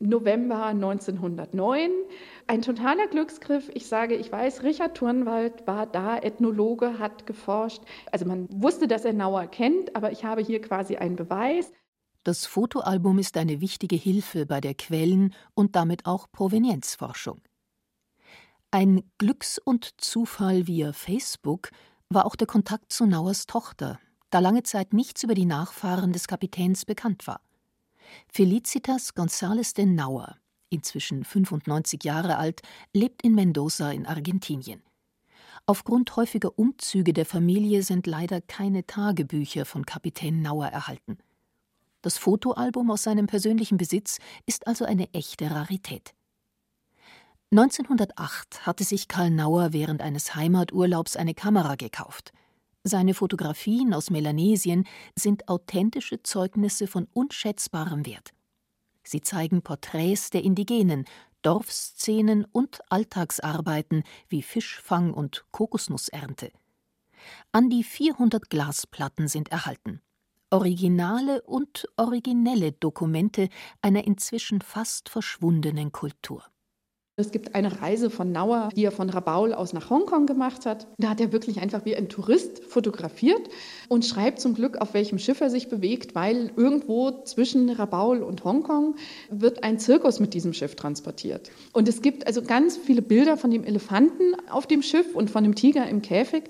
November 0.00 0.66
1909. 0.66 1.90
Ein 2.46 2.62
totaler 2.62 3.06
Glücksgriff. 3.08 3.70
Ich 3.74 3.86
sage, 3.86 4.14
ich 4.14 4.30
weiß, 4.30 4.62
Richard 4.62 4.96
Turnwald 4.96 5.66
war 5.66 5.86
da, 5.86 6.18
Ethnologe, 6.18 6.98
hat 6.98 7.26
geforscht. 7.26 7.82
Also 8.12 8.24
man 8.24 8.48
wusste, 8.50 8.88
dass 8.88 9.04
er 9.04 9.12
Nauer 9.12 9.46
kennt, 9.46 9.96
aber 9.96 10.12
ich 10.12 10.24
habe 10.24 10.42
hier 10.42 10.60
quasi 10.60 10.96
einen 10.96 11.16
Beweis. 11.16 11.72
Das 12.24 12.46
Fotoalbum 12.46 13.18
ist 13.18 13.36
eine 13.36 13.60
wichtige 13.60 13.96
Hilfe 13.96 14.46
bei 14.46 14.60
der 14.60 14.74
Quellen- 14.74 15.34
und 15.54 15.76
damit 15.76 16.06
auch 16.06 16.30
Provenienzforschung. 16.30 17.40
Ein 18.70 19.02
Glücks- 19.18 19.58
und 19.58 20.00
Zufall 20.00 20.66
via 20.66 20.92
Facebook 20.92 21.70
war 22.10 22.26
auch 22.26 22.36
der 22.36 22.46
Kontakt 22.46 22.92
zu 22.92 23.06
Nauers 23.06 23.46
Tochter, 23.46 23.98
da 24.30 24.40
lange 24.40 24.62
Zeit 24.62 24.92
nichts 24.92 25.22
über 25.22 25.34
die 25.34 25.46
Nachfahren 25.46 26.12
des 26.12 26.26
Kapitäns 26.26 26.84
bekannt 26.84 27.26
war. 27.26 27.40
Felicitas 28.32 29.14
González 29.14 29.74
de 29.74 29.86
Nauer, 29.86 30.36
inzwischen 30.70 31.24
95 31.24 32.04
Jahre 32.04 32.38
alt, 32.38 32.62
lebt 32.92 33.22
in 33.22 33.34
Mendoza 33.34 33.90
in 33.90 34.06
Argentinien. 34.06 34.82
Aufgrund 35.66 36.16
häufiger 36.16 36.58
Umzüge 36.58 37.12
der 37.12 37.26
Familie 37.26 37.82
sind 37.82 38.06
leider 38.06 38.40
keine 38.40 38.86
Tagebücher 38.86 39.64
von 39.64 39.84
Kapitän 39.84 40.40
Nauer 40.40 40.68
erhalten. 40.68 41.18
Das 42.00 42.16
Fotoalbum 42.16 42.90
aus 42.90 43.02
seinem 43.02 43.26
persönlichen 43.26 43.76
Besitz 43.76 44.18
ist 44.46 44.66
also 44.66 44.84
eine 44.84 45.12
echte 45.12 45.50
Rarität. 45.50 46.14
1908 47.50 48.66
hatte 48.66 48.84
sich 48.84 49.08
Karl 49.08 49.30
Nauer 49.30 49.72
während 49.72 50.02
eines 50.02 50.34
Heimaturlaubs 50.34 51.16
eine 51.16 51.34
Kamera 51.34 51.74
gekauft. 51.74 52.32
Seine 52.84 53.14
Fotografien 53.14 53.92
aus 53.92 54.10
Melanesien 54.10 54.86
sind 55.14 55.48
authentische 55.48 56.22
Zeugnisse 56.22 56.86
von 56.86 57.06
unschätzbarem 57.12 58.06
Wert. 58.06 58.32
Sie 59.02 59.20
zeigen 59.20 59.62
Porträts 59.62 60.30
der 60.30 60.44
Indigenen, 60.44 61.04
Dorfszenen 61.42 62.44
und 62.44 62.80
Alltagsarbeiten 62.90 64.04
wie 64.28 64.42
Fischfang 64.42 65.12
und 65.12 65.44
Kokosnussernte. 65.50 66.52
An 67.52 67.68
die 67.68 67.84
400 67.84 68.48
Glasplatten 68.50 69.28
sind 69.28 69.50
erhalten 69.50 70.00
originale 70.50 71.42
und 71.42 71.88
originelle 71.96 72.72
Dokumente 72.72 73.48
einer 73.82 74.04
inzwischen 74.04 74.60
fast 74.60 75.08
verschwundenen 75.08 75.92
Kultur 75.92 76.44
Es 77.18 77.32
gibt 77.32 77.56
eine 77.56 77.82
Reise 77.82 78.10
von 78.10 78.30
Nauer, 78.30 78.68
die 78.76 78.84
er 78.84 78.92
von 78.92 79.10
Rabaul 79.10 79.52
aus 79.52 79.72
nach 79.72 79.90
Hongkong 79.90 80.26
gemacht 80.26 80.66
hat. 80.66 80.86
Da 80.98 81.10
hat 81.10 81.20
er 81.20 81.32
wirklich 81.32 81.60
einfach 81.60 81.84
wie 81.84 81.96
ein 81.96 82.08
Tourist 82.08 82.62
fotografiert 82.62 83.40
und 83.88 84.06
schreibt 84.06 84.40
zum 84.40 84.54
Glück, 84.54 84.80
auf 84.80 84.94
welchem 84.94 85.18
Schiff 85.18 85.40
er 85.40 85.50
sich 85.50 85.68
bewegt, 85.68 86.14
weil 86.14 86.52
irgendwo 86.54 87.10
zwischen 87.24 87.70
Rabaul 87.70 88.22
und 88.22 88.44
Hongkong 88.44 88.94
wird 89.30 89.64
ein 89.64 89.80
Zirkus 89.80 90.20
mit 90.20 90.32
diesem 90.32 90.52
Schiff 90.52 90.76
transportiert. 90.76 91.50
Und 91.72 91.88
es 91.88 92.02
gibt 92.02 92.24
also 92.28 92.40
ganz 92.40 92.76
viele 92.76 93.02
Bilder 93.02 93.36
von 93.36 93.50
dem 93.50 93.64
Elefanten 93.64 94.36
auf 94.48 94.68
dem 94.68 94.82
Schiff 94.82 95.16
und 95.16 95.28
von 95.28 95.42
dem 95.42 95.56
Tiger 95.56 95.88
im 95.88 96.02
Käfig. 96.02 96.44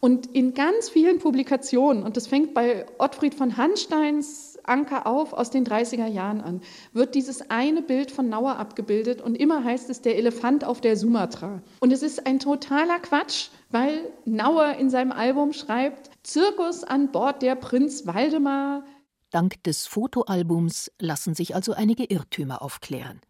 Und 0.00 0.34
in 0.34 0.54
ganz 0.54 0.88
vielen 0.88 1.18
Publikationen, 1.18 2.02
und 2.02 2.16
das 2.16 2.28
fängt 2.28 2.54
bei 2.54 2.86
Ottfried 2.96 3.34
von 3.34 3.58
Hansteins 3.58 4.53
Anker 4.64 5.06
auf 5.06 5.32
aus 5.32 5.50
den 5.50 5.66
30er 5.66 6.06
Jahren 6.06 6.40
an, 6.40 6.60
wird 6.92 7.14
dieses 7.14 7.50
eine 7.50 7.82
Bild 7.82 8.10
von 8.10 8.28
Nauer 8.28 8.56
abgebildet 8.56 9.20
und 9.20 9.34
immer 9.34 9.64
heißt 9.64 9.90
es 9.90 10.00
der 10.00 10.16
Elefant 10.16 10.64
auf 10.64 10.80
der 10.80 10.96
Sumatra. 10.96 11.62
Und 11.80 11.92
es 11.92 12.02
ist 12.02 12.26
ein 12.26 12.38
totaler 12.38 12.98
Quatsch, 13.00 13.48
weil 13.70 14.12
Nauer 14.24 14.74
in 14.78 14.90
seinem 14.90 15.12
Album 15.12 15.52
schreibt, 15.52 16.10
Zirkus 16.22 16.84
an 16.84 17.12
Bord 17.12 17.42
der 17.42 17.54
Prinz 17.54 18.06
Waldemar. 18.06 18.84
Dank 19.30 19.62
des 19.64 19.86
Fotoalbums 19.86 20.92
lassen 20.98 21.34
sich 21.34 21.54
also 21.54 21.72
einige 21.72 22.04
Irrtümer 22.04 22.62
aufklären. 22.62 23.20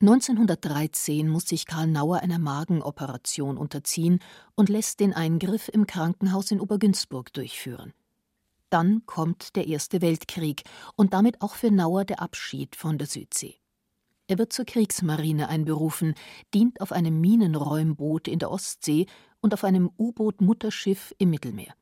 1913 0.00 1.28
muss 1.28 1.48
sich 1.48 1.66
Karl 1.66 1.88
Nauer 1.88 2.18
einer 2.18 2.38
Magenoperation 2.38 3.56
unterziehen 3.56 4.20
und 4.54 4.68
lässt 4.68 5.00
den 5.00 5.12
Eingriff 5.12 5.68
im 5.68 5.88
Krankenhaus 5.88 6.52
in 6.52 6.60
Obergünzburg 6.60 7.32
durchführen. 7.32 7.92
Dann 8.70 9.02
kommt 9.06 9.56
der 9.56 9.66
Erste 9.66 10.02
Weltkrieg 10.02 10.62
und 10.96 11.14
damit 11.14 11.40
auch 11.40 11.54
für 11.54 11.70
Nauer 11.70 12.04
der 12.04 12.20
Abschied 12.20 12.76
von 12.76 12.98
der 12.98 13.06
Südsee. 13.06 13.56
Er 14.26 14.36
wird 14.36 14.52
zur 14.52 14.66
Kriegsmarine 14.66 15.48
einberufen, 15.48 16.14
dient 16.52 16.82
auf 16.82 16.92
einem 16.92 17.18
Minenräumboot 17.20 18.28
in 18.28 18.38
der 18.38 18.50
Ostsee 18.50 19.06
und 19.40 19.54
auf 19.54 19.64
einem 19.64 19.90
U-Boot-Mutterschiff 19.96 21.14
im 21.16 21.30
Mittelmeer. 21.30 21.74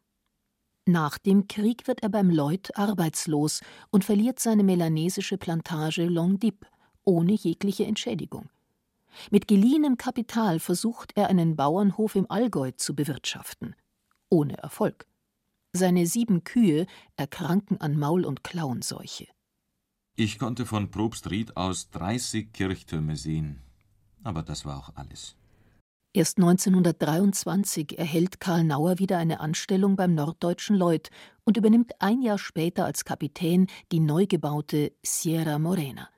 Nach 0.89 1.19
dem 1.19 1.49
Krieg 1.49 1.89
wird 1.89 2.05
er 2.05 2.09
beim 2.09 2.31
Lloyd 2.31 2.77
arbeitslos 2.77 3.63
und 3.91 4.05
verliert 4.05 4.39
seine 4.39 4.63
melanesische 4.63 5.37
Plantage 5.37 6.05
Long 6.07 6.39
Dip 6.39 6.65
ohne 7.03 7.33
jegliche 7.33 7.85
Entschädigung. 7.85 8.49
Mit 9.31 9.49
geliehenem 9.49 9.97
Kapital 9.97 10.61
versucht 10.61 11.13
er 11.17 11.29
einen 11.29 11.57
Bauernhof 11.57 12.15
im 12.15 12.31
Allgäu 12.31 12.71
zu 12.73 12.95
bewirtschaften. 12.95 13.75
Ohne 14.29 14.59
Erfolg. 14.59 15.07
Seine 15.77 16.07
sieben 16.07 16.43
Kühe 16.43 16.87
erkranken 17.17 17.81
an 17.81 17.99
Maul- 17.99 18.25
und 18.25 18.43
Klauenseuche. 18.43 19.27
Ich 20.17 20.39
konnte 20.39 20.65
von 20.65 20.91
Probstried 20.91 21.57
aus 21.57 21.91
30 21.91 22.53
Kirchtürme 22.53 23.17
sehen, 23.17 23.61
aber 24.25 24.43
das 24.43 24.65
war 24.65 24.79
auch 24.79 24.97
alles. 24.97 25.37
Erst 26.15 26.39
1923 26.39 27.99
erhält 27.99 28.41
Karl 28.41 28.65
Nauer 28.65 28.99
wieder 28.99 29.19
eine 29.19 29.41
Anstellung 29.41 29.97
beim 29.97 30.15
Norddeutschen 30.15 30.75
Lloyd 30.75 31.11
und 31.45 31.59
übernimmt 31.59 31.93
ein 32.01 32.23
Jahr 32.23 32.39
später 32.39 32.87
als 32.87 33.05
Kapitän 33.05 33.67
die 33.93 34.01
neu 34.01 34.25
gebaute 34.27 34.93
Sierra 35.05 35.59
Morena. 35.59 36.09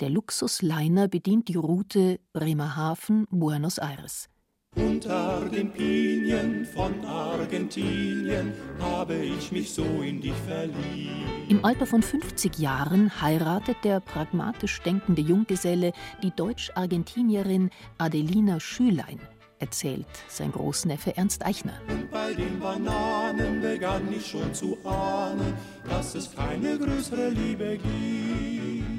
Der 0.00 0.08
Luxusliner 0.08 1.08
bedient 1.08 1.48
die 1.48 1.56
Route 1.56 2.20
Bremerhaven-Buenos 2.32 3.76
Aires. 3.76 4.30
Unter 4.76 5.48
den 5.52 5.72
Pinien 5.72 6.64
von 6.64 7.04
Argentinien 7.04 8.52
habe 8.78 9.16
ich 9.16 9.50
mich 9.50 9.72
so 9.72 9.82
in 10.02 10.20
dich 10.20 10.34
verliebt. 10.46 11.50
Im 11.50 11.64
Alter 11.64 11.86
von 11.86 12.02
50 12.02 12.58
Jahren 12.58 13.20
heiratet 13.20 13.78
der 13.82 13.98
pragmatisch 13.98 14.80
denkende 14.82 15.22
Junggeselle 15.22 15.92
die 16.22 16.30
Deutsch-Argentinierin 16.30 17.70
Adelina 17.98 18.60
Schülein, 18.60 19.18
erzählt 19.58 20.06
sein 20.28 20.52
Großneffe 20.52 21.16
Ernst 21.16 21.44
Eichner. 21.44 21.80
Und 21.88 22.08
bei 22.10 22.32
den 22.32 22.60
Bananen 22.60 23.60
begann 23.60 24.12
ich 24.12 24.26
schon 24.26 24.54
zu 24.54 24.78
ahnen, 24.84 25.54
dass 25.88 26.14
es 26.14 26.32
keine 26.32 26.78
größere 26.78 27.30
Liebe 27.30 27.78
gibt. 27.78 28.89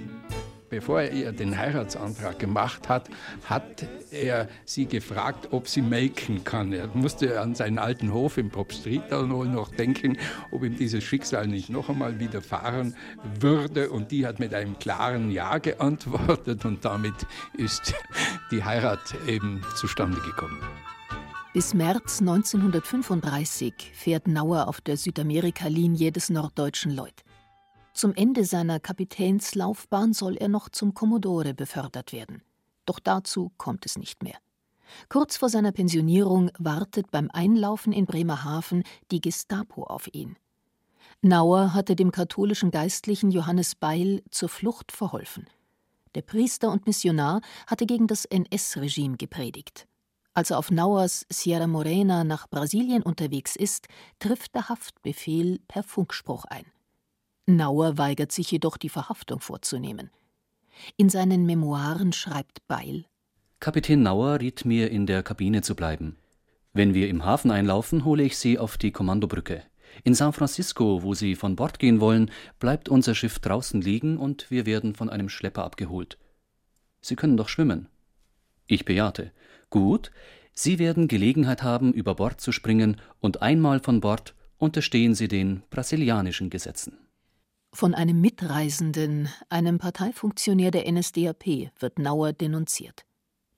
Bevor 0.71 1.01
er 1.01 1.33
den 1.33 1.57
Heiratsantrag 1.57 2.39
gemacht 2.39 2.87
hat, 2.87 3.09
hat 3.43 3.85
er 4.09 4.47
sie 4.63 4.85
gefragt, 4.85 5.49
ob 5.51 5.67
sie 5.67 5.81
melken 5.81 6.45
kann. 6.45 6.71
Er 6.71 6.87
musste 6.93 7.41
an 7.41 7.55
seinen 7.55 7.77
alten 7.77 8.13
Hof 8.13 8.37
im 8.37 8.49
Popstreet 8.49 9.11
noch 9.11 9.69
denken, 9.75 10.17
ob 10.49 10.63
ihm 10.63 10.77
dieses 10.77 11.03
Schicksal 11.03 11.47
nicht 11.47 11.69
noch 11.69 11.89
einmal 11.89 12.19
widerfahren 12.19 12.95
würde. 13.41 13.89
Und 13.89 14.11
die 14.11 14.25
hat 14.25 14.39
mit 14.39 14.53
einem 14.53 14.79
klaren 14.79 15.29
Ja 15.29 15.57
geantwortet 15.57 16.63
und 16.63 16.85
damit 16.85 17.15
ist 17.57 17.93
die 18.49 18.63
Heirat 18.63 19.13
eben 19.27 19.61
zustande 19.75 20.21
gekommen. 20.21 20.57
Bis 21.53 21.73
März 21.73 22.21
1935 22.21 23.91
fährt 23.93 24.25
Nauer 24.29 24.69
auf 24.69 24.79
der 24.79 24.95
Südamerika-Linie 24.95 26.13
des 26.13 26.29
Norddeutschen 26.29 26.95
Lloyd. 26.95 27.25
Zum 27.93 28.13
Ende 28.15 28.45
seiner 28.45 28.79
Kapitänslaufbahn 28.79 30.13
soll 30.13 30.37
er 30.37 30.47
noch 30.47 30.69
zum 30.69 30.93
Kommodore 30.93 31.53
befördert 31.53 32.13
werden. 32.13 32.41
Doch 32.85 32.99
dazu 32.99 33.51
kommt 33.57 33.85
es 33.85 33.97
nicht 33.97 34.23
mehr. 34.23 34.37
Kurz 35.09 35.37
vor 35.37 35.49
seiner 35.49 35.71
Pensionierung 35.71 36.51
wartet 36.57 37.11
beim 37.11 37.29
Einlaufen 37.31 37.93
in 37.93 38.05
Bremerhaven 38.05 38.83
die 39.11 39.21
Gestapo 39.21 39.83
auf 39.83 40.09
ihn. 40.13 40.35
Nauer 41.21 41.73
hatte 41.73 41.95
dem 41.95 42.11
katholischen 42.11 42.71
Geistlichen 42.71 43.31
Johannes 43.31 43.75
Beil 43.75 44.23
zur 44.31 44.49
Flucht 44.49 44.91
verholfen. 44.91 45.47
Der 46.15 46.21
Priester 46.21 46.71
und 46.71 46.87
Missionar 46.87 47.41
hatte 47.67 47.85
gegen 47.85 48.07
das 48.07 48.25
NS-Regime 48.25 49.17
gepredigt. 49.17 49.87
Als 50.33 50.49
er 50.49 50.57
auf 50.57 50.71
Nauers 50.71 51.25
Sierra 51.29 51.67
Morena 51.67 52.23
nach 52.23 52.47
Brasilien 52.47 53.03
unterwegs 53.03 53.55
ist, 53.55 53.87
trifft 54.19 54.55
der 54.55 54.69
Haftbefehl 54.69 55.59
per 55.67 55.83
Funkspruch 55.83 56.45
ein. 56.45 56.65
Nauer 57.47 57.97
weigert 57.97 58.31
sich 58.31 58.51
jedoch, 58.51 58.77
die 58.77 58.89
Verhaftung 58.89 59.39
vorzunehmen. 59.39 60.09
In 60.97 61.09
seinen 61.09 61.45
Memoiren 61.45 62.13
schreibt 62.13 62.67
Beil: 62.67 63.05
Kapitän 63.59 64.03
Nauer 64.03 64.39
riet 64.39 64.65
mir, 64.65 64.89
in 64.89 65.05
der 65.05 65.23
Kabine 65.23 65.61
zu 65.61 65.75
bleiben. 65.75 66.17
Wenn 66.73 66.93
wir 66.93 67.09
im 67.09 67.25
Hafen 67.25 67.51
einlaufen, 67.51 68.05
hole 68.05 68.23
ich 68.23 68.37
Sie 68.37 68.57
auf 68.57 68.77
die 68.77 68.91
Kommandobrücke. 68.91 69.63
In 70.03 70.15
San 70.15 70.31
Francisco, 70.31 71.03
wo 71.03 71.13
Sie 71.13 71.35
von 71.35 71.55
Bord 71.55 71.79
gehen 71.79 71.99
wollen, 71.99 72.31
bleibt 72.59 72.87
unser 72.87 73.13
Schiff 73.13 73.39
draußen 73.39 73.81
liegen 73.81 74.17
und 74.17 74.49
wir 74.49 74.65
werden 74.65 74.95
von 74.95 75.09
einem 75.09 75.27
Schlepper 75.27 75.65
abgeholt. 75.65 76.17
Sie 77.01 77.15
können 77.15 77.35
doch 77.35 77.49
schwimmen. 77.49 77.89
Ich 78.67 78.85
bejahte. 78.85 79.31
Gut, 79.69 80.11
Sie 80.53 80.79
werden 80.79 81.07
Gelegenheit 81.07 81.63
haben, 81.63 81.93
über 81.93 82.15
Bord 82.15 82.39
zu 82.39 82.51
springen, 82.51 83.01
und 83.19 83.41
einmal 83.41 83.79
von 83.79 83.99
Bord 83.99 84.35
unterstehen 84.57 85.15
Sie 85.15 85.27
den 85.27 85.63
brasilianischen 85.69 86.49
Gesetzen. 86.49 86.97
Von 87.73 87.95
einem 87.95 88.19
Mitreisenden, 88.19 89.29
einem 89.49 89.77
Parteifunktionär 89.77 90.71
der 90.71 90.91
NSDAP, 90.91 91.71
wird 91.79 91.99
Nauer 91.99 92.33
denunziert. 92.33 93.05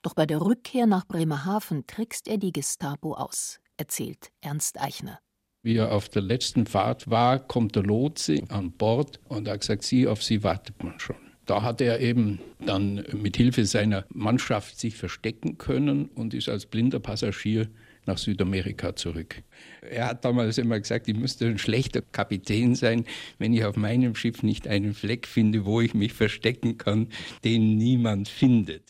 Doch 0.03 0.13
bei 0.13 0.25
der 0.25 0.39
Rückkehr 0.41 0.85
nach 0.85 1.07
Bremerhaven 1.07 1.87
trickst 1.87 2.27
er 2.27 2.37
die 2.37 2.51
Gestapo 2.51 3.15
aus, 3.15 3.59
erzählt 3.75 4.29
Ernst 4.41 4.79
Eichner. 4.79 5.19
Wie 5.63 5.77
er 5.77 5.91
auf 5.91 6.09
der 6.09 6.21
letzten 6.21 6.67
Fahrt 6.67 7.09
war, 7.09 7.39
kommt 7.39 7.75
der 7.75 7.83
Lotse 7.83 8.43
an 8.49 8.71
Bord 8.73 9.19
und 9.29 9.47
hat 9.47 9.61
gesagt, 9.61 9.83
Sie, 9.83 10.07
auf 10.07 10.21
Sie 10.21 10.43
wartet 10.43 10.83
man 10.83 10.99
schon. 10.99 11.15
Da 11.45 11.61
hat 11.61 11.81
er 11.81 11.99
eben 11.99 12.39
dann 12.65 13.03
mit 13.13 13.35
Hilfe 13.35 13.65
seiner 13.65 14.05
Mannschaft 14.09 14.79
sich 14.79 14.95
verstecken 14.95 15.57
können 15.57 16.05
und 16.05 16.33
ist 16.33 16.49
als 16.49 16.65
blinder 16.65 16.99
Passagier 16.99 17.67
nach 18.05 18.17
Südamerika 18.17 18.95
zurück. 18.95 19.43
Er 19.81 20.07
hat 20.07 20.25
damals 20.25 20.57
immer 20.57 20.79
gesagt, 20.79 21.07
ich 21.07 21.15
müsste 21.15 21.47
ein 21.47 21.57
schlechter 21.57 22.01
Kapitän 22.01 22.75
sein, 22.75 23.05
wenn 23.37 23.53
ich 23.53 23.65
auf 23.65 23.75
meinem 23.75 24.15
Schiff 24.15 24.43
nicht 24.43 24.67
einen 24.67 24.93
Fleck 24.93 25.27
finde, 25.27 25.65
wo 25.65 25.81
ich 25.81 25.93
mich 25.93 26.13
verstecken 26.13 26.77
kann, 26.77 27.07
den 27.43 27.77
niemand 27.77 28.27
findet. 28.27 28.83